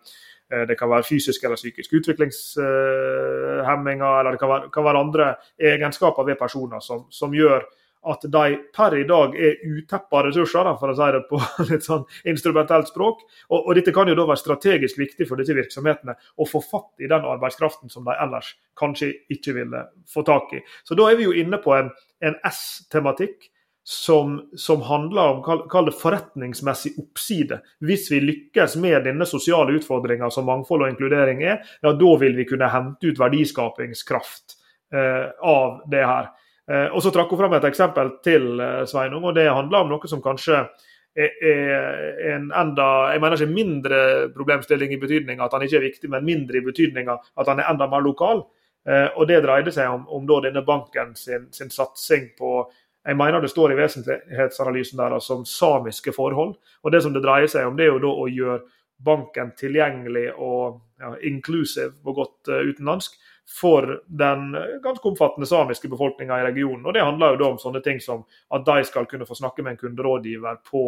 [0.66, 5.26] det kan være fysiske eller psykiske utviklingshemminger, eller det kan være, kan være andre
[5.62, 7.62] egenskaper ved personer som, som gjør
[8.08, 11.40] at de per i dag er uteppa ressurser, for å si det på
[11.72, 13.22] litt sånn instrumentelt språk.
[13.50, 17.04] Og, og, dette kan jo da være strategisk viktig for disse virksomhetene å få fatt
[17.04, 20.64] i den arbeidskraften som de ellers kanskje ikke ville få tak i.
[20.88, 23.52] Så da er vi jo inne på en, en S-tematikk.
[23.90, 27.58] Som, som, handler om kall det forretningsmessig oppside.
[27.82, 32.38] Hvis vi lykkes med denne sosiale utfordringa som mangfold og inkludering er, ja, da vil
[32.38, 34.60] vi kunne hente ut verdiskapingskraft
[34.94, 36.30] eh, av det her.
[36.70, 39.90] Eh, og så trakk hun fram et eksempel til, eh, Sveinung, og det handler om
[39.90, 40.70] noe som kanskje
[41.18, 46.10] er en enda jeg mener ikke mindre problemstilling i betydninga at han ikke er viktig,
[46.10, 48.46] men mindre i betydninga at han er enda mer lokal.
[48.88, 52.70] Eh, og Det dreide seg om, om denne banken sin, sin, satsing på
[53.06, 56.56] jeg mener det står i vesentlighetsanalysen der altså, om samiske forhold.
[56.84, 58.60] Og Det som det dreier seg om, det er jo da å gjøre
[59.04, 63.16] banken tilgjengelig og ja, inclusive på godt utenlandsk
[63.50, 64.52] for den
[64.84, 66.86] ganske omfattende samiske befolkninga i regionen.
[66.86, 69.66] Og Det handler jo da om sånne ting som at de skal kunne få snakke
[69.66, 70.84] med en kunderådgiver på,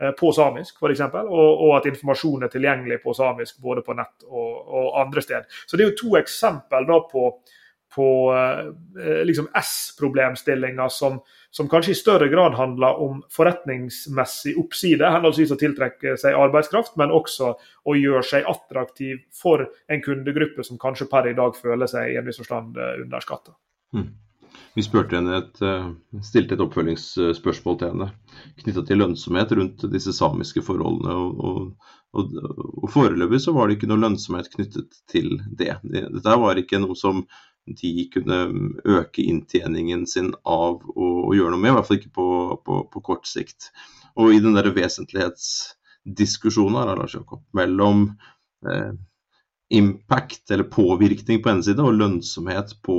[0.00, 1.02] eh, på samisk, f.eks.
[1.20, 5.60] Og, og at informasjon er tilgjengelig på samisk både på nett og, og andre steder.
[5.66, 7.28] Så det er jo to eksempel da på,
[7.94, 11.20] på eh, liksom S-problemstillinger som,
[11.52, 17.12] som kanskje i større grad handler om forretningsmessig oppside, henholdsvis å tiltrekke seg arbeidskraft, men
[17.12, 17.52] også
[17.84, 22.16] å gjøre seg attraktiv for en kundegruppe som kanskje per i dag føler seg i
[22.20, 23.52] en viss forstand eh, underskatta.
[23.92, 24.08] Mm.
[24.74, 25.88] Vi et, eh,
[26.24, 28.08] stilte et oppfølgingsspørsmål til henne
[28.62, 31.12] knytta til lønnsomhet rundt disse samiske forholdene.
[31.12, 31.74] og,
[32.12, 35.76] og, og, Foreløpig så var det ikke noe lønnsomhet knyttet til det.
[35.84, 37.26] Dette var ikke noe som
[37.66, 38.38] de kunne
[38.84, 42.28] øke inntjeningen sin av å gjøre noe med, i hvert fall ikke på,
[42.66, 43.70] på, på kort sikt.
[44.18, 48.08] Og i den der vesentlighetsdiskusjonen her, Lars Jakob, mellom
[48.66, 48.92] eh,
[49.72, 52.96] impact, eller påvirkning på ene side, og lønnsomhet på,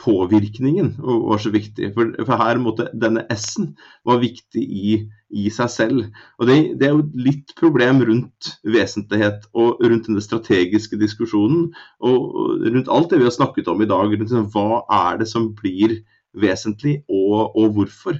[0.02, 1.94] påvirkningen var så viktig.
[1.94, 3.66] For, for her måtte denne S-en
[4.06, 6.06] var viktig i, i, seg selv.
[6.38, 11.68] Og det, det, er jo litt problem rundt vesentlighet og rundt denne strategiske diskusjonen.
[12.04, 14.06] Og, rundt alt det vi har snakket om i dag.
[14.06, 16.00] Rundt, liksom, hva er det som blir
[16.40, 18.18] vesentlig, og, og hvorfor?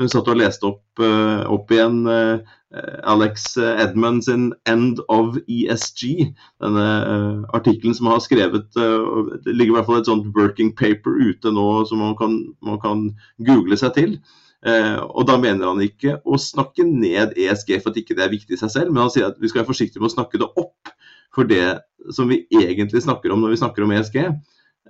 [0.00, 2.40] Hun satt og leste opp, uh, opp igjen uh,
[3.06, 6.32] Alex Edmund sin 'End of ESG'.
[6.64, 8.78] Denne uh, artikkelen som han har skrevet
[9.44, 12.80] Det ligger i hvert fall et sånt working paper ute nå som man kan, man
[12.80, 13.10] kan
[13.44, 14.16] google seg til.
[14.62, 18.54] Og Da mener han ikke å snakke ned ESG for at ikke det er viktig
[18.54, 20.46] i seg selv, men han sier at vi skal være forsiktige med å snakke det
[20.60, 20.92] opp.
[21.34, 21.80] For det
[22.14, 24.20] som vi egentlig snakker om når vi snakker om ESG,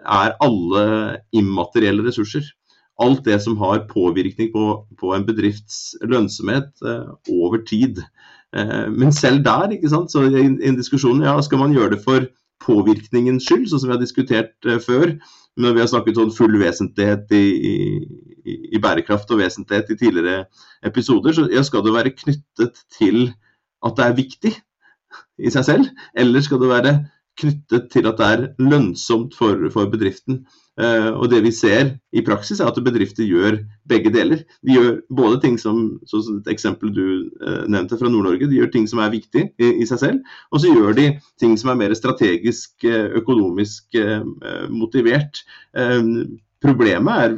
[0.03, 0.85] er alle
[1.41, 2.51] immaterielle ressurser
[3.01, 4.67] alt det som har påvirkning på,
[5.01, 8.03] på en bedrifts lønnsomhet eh, over tid.
[8.57, 12.03] Eh, men selv der, ikke sant, så i en diskusjon, ja, skal man gjøre det
[12.05, 12.29] for
[12.63, 14.81] påvirkningens skyld, sånn som vi har diskutert eh,
[15.61, 17.75] når vi har snakket om full vesentlighet i, i,
[18.73, 20.45] i, bærekraft og vesentlighet i tidligere
[20.87, 23.27] episoder, så skal det være knyttet til
[23.85, 24.53] at det er viktig
[25.43, 26.95] i seg selv, eller skal det være
[27.41, 30.43] knyttet til at det er lønnsomt for, for bedriften.
[30.81, 34.41] Uh, og det vi ser i praksis, er at bedrifter gjør begge deler.
[34.65, 37.05] De gjør både ting som som et eksempel du
[37.45, 40.35] uh, nevnte fra Nord-Norge, de gjør ting som er viktig i, i, seg selv.
[40.53, 41.07] Og så gjør de
[41.41, 44.01] ting som er mer strategisk, uh, økonomisk
[44.73, 45.43] motivert.
[46.63, 47.35] problemet er,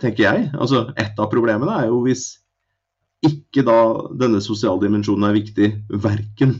[0.00, 2.24] tenker jeg, altså et av problemene er jo hvis
[3.26, 3.78] ikke da
[4.20, 5.68] denne sosiale dimensjonen er viktig
[6.04, 6.52] verken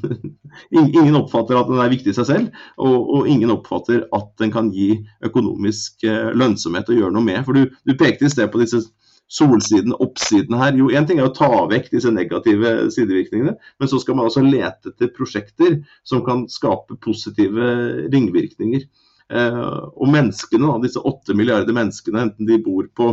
[0.74, 4.50] Ingen oppfatter at den er viktig i seg selv, og, og, ingen oppfatter at den
[4.54, 7.44] kan gi økonomisk eh, lønnsomhet å gjøre noe med.
[7.46, 8.82] For du, du pekte i sted på disse
[9.30, 10.74] solsiden, oppsiden her.
[10.74, 14.42] Jo, én ting er å ta vekk disse negative sidevirkningene, men så skal man også
[14.42, 17.74] lete etter prosjekter som kan skape positive
[18.10, 18.88] ringvirkninger.
[19.28, 23.12] Eh, og menneskene, disse åtte milliarder menneskene, enten de bor på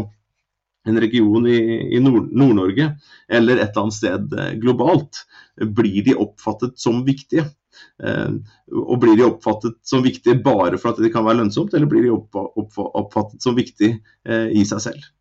[0.85, 1.59] en region i,
[1.95, 2.95] i Nord-Norge -Nord
[3.27, 5.25] eller et eller annet sted eh, globalt,
[5.57, 7.45] blir de oppfattet som viktige.
[8.03, 8.31] Eh,
[8.71, 12.05] og blir de oppfattet som viktige bare for at det kan være lønnsomt, eller blir
[12.05, 15.11] de oppfattet som viktige eh, i seg selv?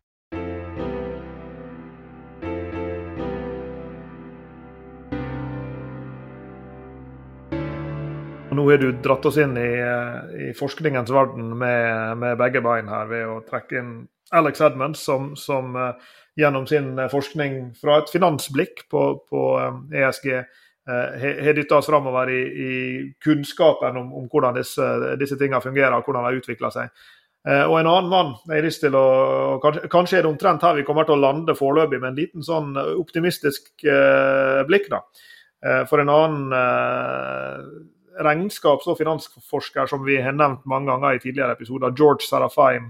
[8.55, 9.71] Nå har du dratt oss inn i,
[10.47, 13.89] i forskningens verden med, med, begge bein her ved å trekke inn
[14.31, 15.91] Alex Edmunds, som, som uh,
[16.35, 19.43] gjennom sin forskning fra et finansblikk på, på
[19.93, 22.71] ESG uh, har dytta oss framover i, i,
[23.23, 24.89] kunnskapen om, om hvordan disse,
[25.21, 27.05] disse tingene fungerer og hvordan de utvikler seg.
[27.45, 29.01] Og en annen mann jeg har lyst til å,
[29.61, 32.45] kanskje, kanskje, er det omtrent her vi kommer til å lande foreløpig, med en liten
[32.47, 33.83] sånn optimistisk
[34.65, 34.87] blikk.
[34.89, 35.03] da.
[35.85, 36.55] For en annen
[38.25, 42.89] regnskaps- og finansforsker som vi har nevnt mange ganger i tidligere episoder, George Sarafaim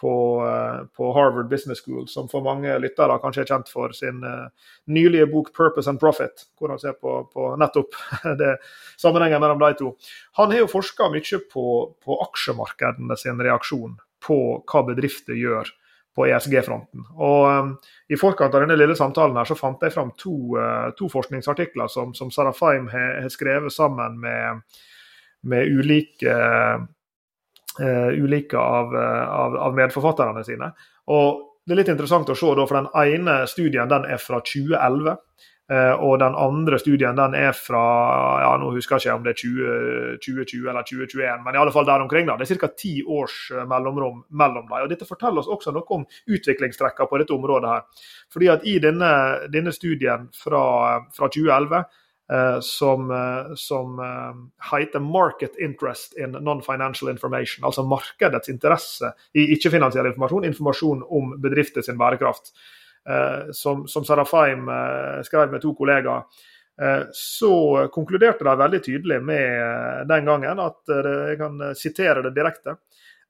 [0.00, 0.12] på,
[0.46, 4.46] eh, på, Harvard Business School, som for mange lyttere kanskje er kjent for sin uh,
[4.86, 7.96] nylige bok 'Purpose and Profit', hvor han ser på, på nettopp
[8.40, 8.56] det
[8.96, 9.96] sammenhengen mellom de to.
[10.38, 11.66] Han har jo forska mye på,
[12.04, 15.70] på aksjemarkedene sin reaksjon på hva bedrifter gjør
[16.18, 17.04] på ESG-fronten.
[17.14, 17.72] Og um,
[18.10, 21.90] I forkant av denne lille samtalen her så fant jeg fram to, uh, to forskningsartikler
[21.92, 24.62] som, som Sarah har, har skrevet sammen med,
[25.46, 26.86] med ulike, uh,
[27.78, 30.72] ulike av, av, av, medforfatterne sine.
[31.14, 34.38] Og Det er litt interessant å se, da, for den ene studien den er fra
[34.40, 35.18] 2011.
[35.72, 37.80] Eh, og den andre studien den er fra
[38.40, 41.74] ja, nå husker jeg ikke om det er 20, 2020 eller 2021, men i alle
[41.74, 42.24] fall der omkring.
[42.26, 42.38] da.
[42.40, 42.70] Det er ca.
[42.72, 44.78] ti års eh, mellomrom mellom dem.
[44.78, 47.74] Og Dette forteller oss også noe om utviklingstrekkene på dette området.
[47.74, 48.08] her.
[48.32, 49.12] Fordi at I denne,
[49.52, 50.64] denne studien fra,
[51.12, 51.84] fra 2011 eh,
[52.60, 54.34] som, eh, som eh,
[54.72, 61.82] heter 'Market Interest in Non-Financial Information', altså markedets interesse i ikke-finansiell informasjon, informasjon om bedrifter
[61.82, 62.52] sin bærekraft.
[63.08, 66.24] Eh, som, som Sarafaim eh, skrev med to kollegaer, eh,
[67.12, 67.52] så
[67.90, 72.76] konkluderte de veldig tydelig med den gangen at jeg kan sitere det direkte.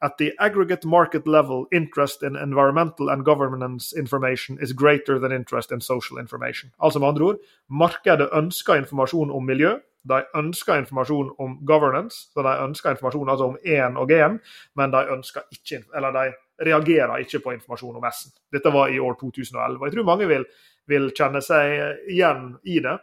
[0.00, 5.72] At the aggregate market level, interest in environmental and governance information is greater than interest
[5.72, 6.70] in social information.
[6.78, 7.36] Altså med andre ord,
[7.68, 9.78] markedet ønsker informasjon om miljø,
[10.08, 14.38] de ønsker informasjon om governance, så de ønsker informasjon altså om én og én,
[14.76, 16.32] men de ønsker ikke, eller de
[16.70, 18.32] reagerer ikke på informasjon om S-en.
[18.52, 19.80] Dette var i år 2011.
[19.80, 20.46] og Jeg tror mange vil,
[20.86, 22.96] vil kjenne seg igjen i det.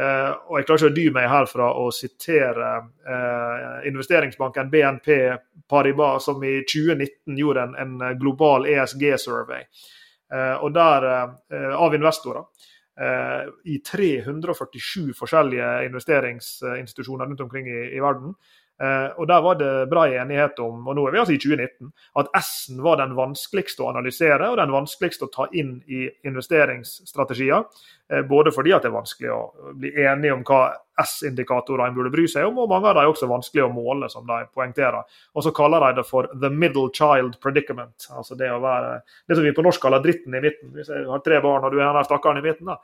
[0.00, 5.08] Uh, og Jeg klarer ikke å dy meg herfra å sitere uh, investeringsbanken BNP
[5.68, 9.66] Paribas, som i 2019 gjorde en, en global ESG-survey
[10.32, 11.08] uh, og der
[11.76, 12.44] av investorer.
[13.64, 18.34] I 347 forskjellige investeringsinstitusjoner rundt omkring i, i verden.
[18.80, 21.92] Eh, og Der var det bred enighet om, og nå er vi altså i 2019,
[22.18, 27.68] at S-en var den vanskeligste å analysere og den vanskeligste å ta inn i investeringsstrategier.
[28.10, 29.42] Eh, både fordi at det er vanskelig å
[29.78, 30.62] bli enige om hva
[31.04, 34.08] S-indikatorer en burde bry seg om, og mange av dem er også vanskelig å måle,
[34.10, 35.04] som de poengterer.
[35.36, 38.10] Og så kaller de det for 'the middle child predicament'.
[38.10, 40.72] altså Det å være, det som vi på norsk kaller dritten i midten.
[40.72, 42.76] Hvis jeg har tre barn og du er den stakkaren i midten, da,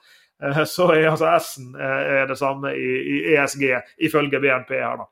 [0.42, 1.72] eh, så er altså S-en
[2.28, 4.96] det samme i ESG, ifølge BNP her.
[4.96, 5.04] da.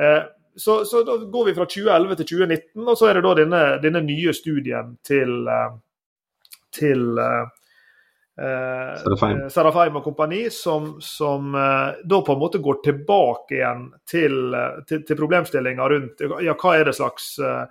[0.00, 0.22] Eh,
[0.56, 3.62] så, så, da går vi fra 2011 til 2019, og så er det da denne,
[3.82, 5.70] denne nye studien til, eh,
[6.76, 7.46] til uh,
[9.52, 14.56] Sarafheim og kompani, som, som uh, da på en måte går tilbake igjen til,
[14.88, 17.64] til, til problemstillinga rundt ja, hva er det slags uh,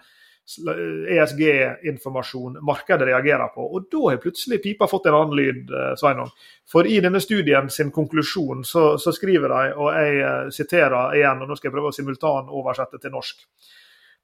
[1.10, 3.66] ESG-informasjon markedet reagerer på.
[3.76, 6.32] Og da har plutselig pipa fått en annen lyd, eh, Sveinung.
[6.72, 11.42] For i denne studien sin konklusjon så, så skriver de, og jeg eh, siterer igjen,
[11.42, 13.46] og nå skal jeg prøve å simultanoversette til norsk.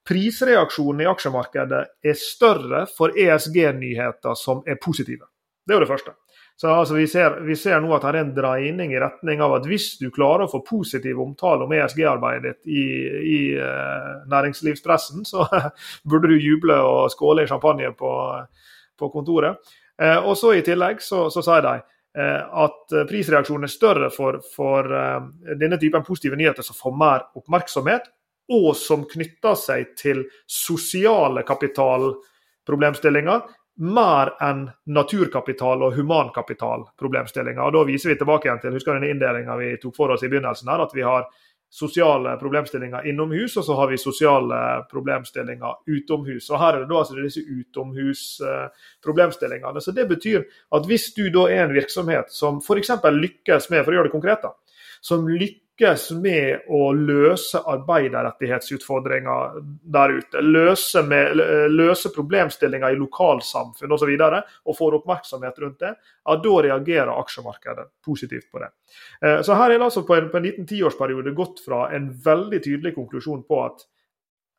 [0.07, 5.25] Prisreaksjonen i aksjemarkedet er større for ESG-nyheter som er positive.
[5.67, 6.11] Det er jo det første.
[6.61, 9.51] Så altså, vi, ser, vi, ser, nå at det er en dreining i retning av
[9.59, 12.85] at hvis du klarer å få positiv omtale om ESG-arbeidet i,
[13.29, 15.45] i uh, næringslivspressen, så
[16.09, 18.13] burde du juble og skåle i champagne på,
[18.97, 19.61] på kontoret.
[20.01, 24.41] Uh, og så I tillegg så, så sier de uh, at prisreaksjonen er større for,
[24.55, 24.89] for
[25.61, 28.09] denne typen positive nyheter som får mer oppmerksomhet,
[28.57, 33.45] og som knytter seg til sosiale kapitalproblemstillinger
[33.77, 37.71] mer enn naturkapital og humankapital-problemstillinger.
[37.73, 40.69] Da viser vi tilbake igjen til husker denne inndelinga vi tok for oss i begynnelsen,
[40.71, 41.23] her, at vi har
[41.69, 44.59] sosiale problemstillinger innomhus, og så har vi sosiale
[44.91, 46.49] problemstillinger utomhus.
[46.49, 49.81] Og Her er det da altså disse utomhusproblemstillingene.
[49.81, 52.89] Så Det betyr at hvis du da er en virksomhet som f.eks.
[53.03, 54.51] lykkes med, for å gjøre det konkret, da,
[55.01, 60.41] som lykkes lykkes med å løse arbeiderrettighetsutfordringer der ute.
[60.41, 61.37] Løse, med,
[61.69, 64.09] løse problemstillinger i lokalsamfunn osv.
[64.09, 65.93] Og, så og får oppmerksomhet rundt det,
[66.25, 68.71] ja, da reagerer aksjemarkedet positivt på det.
[69.21, 72.09] Eh, så her er det altså på en, på en liten tiårsperiode gått fra en
[72.25, 73.85] veldig tydelig konklusjon på at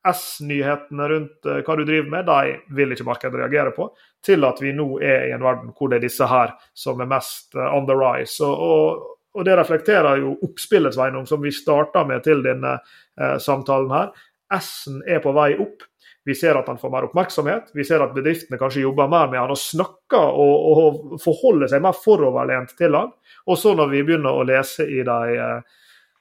[0.08, 3.90] S-nyhetene rundt eh, hva du driver med, de vil ikke markedet reagere på,
[4.24, 7.10] til at vi nå er i en verden hvor det er disse her som er
[7.10, 8.38] mest eh, on the rise.
[8.46, 13.36] Og, og og det reflekterer jo oppspillet Sveinung, som vi starta med til denne eh,
[13.42, 14.10] samtalen her.
[14.58, 15.84] S-en er på vei opp.
[16.28, 17.70] Vi ser at han får mer oppmerksomhet.
[17.76, 21.84] Vi ser at bedriftene kanskje jobber mer med han og snakker og, og forholder seg
[21.84, 23.12] mer foroverlent til han.
[23.48, 25.78] Og så når vi begynner å lese i de eh,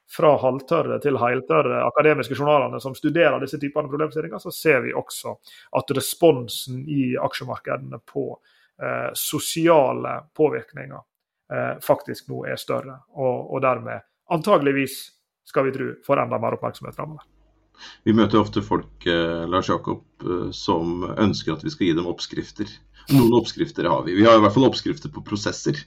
[0.07, 5.33] fra halvtørre til heltørre akademiske journalene som studerer disse typene problemstillinger, så ser vi også
[5.75, 11.03] at responsen i aksjemarkedene på eh, sosiale påvirkninger
[11.83, 12.97] faktisk nå er større.
[13.15, 14.97] Og, og dermed antageligvis,
[15.47, 17.23] skal vi tro, får enda mer oppmerksomhet framover.
[18.07, 22.09] Vi møter ofte folk eh, Lars Jakob, eh, som ønsker at vi skal gi dem
[22.09, 22.71] oppskrifter.
[23.13, 24.17] Noen oppskrifter har vi.
[24.17, 25.77] Vi har i hvert fall oppskrifter på prosesser.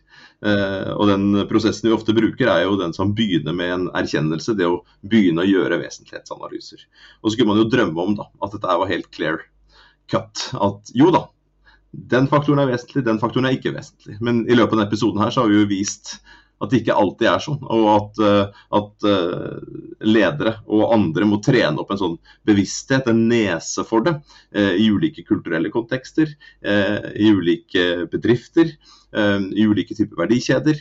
[0.46, 4.56] Eh, og den prosessen vi ofte bruker, er jo den som begynner med en erkjennelse.
[4.56, 6.86] Det å begynne å gjøre vesentlighetsanalyser.
[7.20, 9.42] Og så kunne man jo drømme om da, at dette var helt clear
[10.10, 10.46] cut.
[10.56, 11.26] At jo da,
[11.90, 14.18] den faktoren er vesentlig, den faktoren er ikke vesentlig.
[14.22, 16.18] Men i løpet av denne episoden her så har vi jo vist
[16.60, 17.60] at det ikke alltid er sånn.
[17.72, 22.18] Og at, eh, at, eh, ledere og andre må trene opp en sånn
[22.48, 24.20] bevissthet, en nese for det,
[24.52, 26.28] eh, i ulike kulturelle kontekster,
[26.62, 28.76] i ulike bedrifter,
[29.10, 30.78] i ulike typer verdikjeder.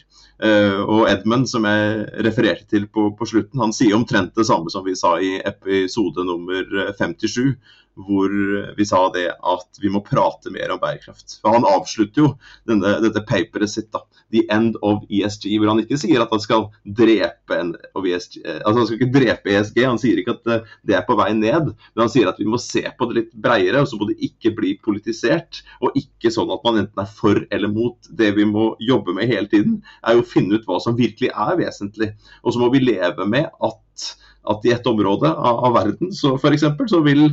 [0.86, 4.86] Og Edmund, som jeg refererte til på, på slutten, han sier omtrent det samme som
[4.86, 7.56] vi sa i episode nummer 57
[8.00, 8.32] hvor
[8.78, 11.40] vi sa det at vi må prate mer om bærekraft.
[11.42, 12.30] For Han avslutter jo
[12.70, 16.44] denne, dette paperet sitt, da, 'The End of ESG', hvor han ikke sier at han
[16.44, 20.76] skal drepe ESG, eh, altså han skal ikke drepe ESG, han sier ikke at eh,
[20.86, 23.34] det er på vei ned, men han sier at vi må se på det litt
[23.34, 25.64] breiere, og så må det ikke bli politisert.
[25.82, 27.98] Og ikke sånn at man enten er for eller mot.
[28.20, 31.60] Det vi må jobbe med hele tiden, er å finne ut hva som virkelig er
[31.60, 32.12] vesentlig.
[32.44, 34.10] Og så må vi leve med at,
[34.52, 36.68] at i et område av, av verden så f.eks.
[36.92, 37.30] så vil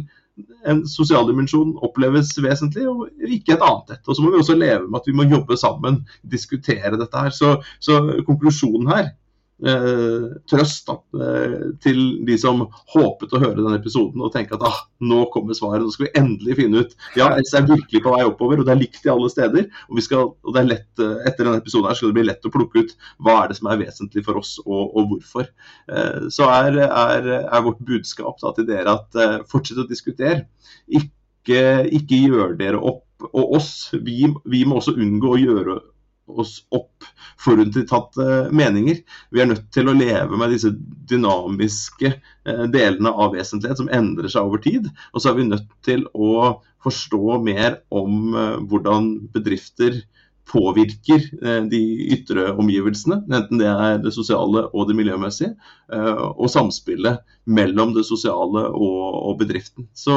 [0.68, 4.02] en sosial dimensjon oppleves vesentlig, og ikke et annet et.
[4.06, 7.32] Og så må vi også leve med at vi må jobbe sammen, diskutere dette her.
[7.32, 9.14] Så, så konklusjonen her
[9.56, 14.82] trøst da, eh, til de som håpet å høre denne episoden og tenke at ah,
[15.00, 16.92] nå kommer svaret, nå skal vi endelig finne ut.
[17.16, 19.68] Ja, S er virkelig på vei oppover, og det er likt i alle steder.
[19.88, 22.84] Og, skal, og lett, eh, etter denne episoden her skal det bli lett å plukke
[22.84, 22.94] ut
[23.24, 25.48] hva er det som er vesentlig for oss, og, og hvorfor.
[25.88, 30.44] Eh, så er, er, er, vårt budskap da, til dere at eh, fortsett å diskutere.
[30.86, 31.64] Ikke,
[31.96, 33.04] ikke gjør dere opp.
[33.32, 35.80] Og oss, vi, vi må også unngå å gjøre
[36.26, 37.06] oss opp
[37.42, 39.00] forutinntatte meninger.
[39.30, 40.72] Vi er nødt til å leve med disse
[41.10, 44.88] dynamiske eh, delene av vesentlighet som endrer seg over tid.
[45.12, 50.00] Og så er vi nødt til å forstå mer om eh, hvordan bedrifter
[50.46, 51.82] påvirker eh, de
[52.16, 58.64] ytre omgivelsene, enten det er det sosiale og det miljømessige, og samspillet mellom det sosiale
[58.74, 59.86] og, bedriften.
[59.94, 60.14] Så,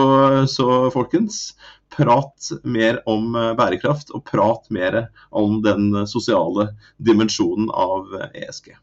[0.50, 1.54] så folkens,
[1.94, 8.74] prat mer om eh, bærekraft, og prat mer om den sosiale dimensjonen av ESG.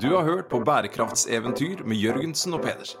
[0.00, 3.00] Du har hørt på Bærekraftseventyr med Jørgensen og Pedersen.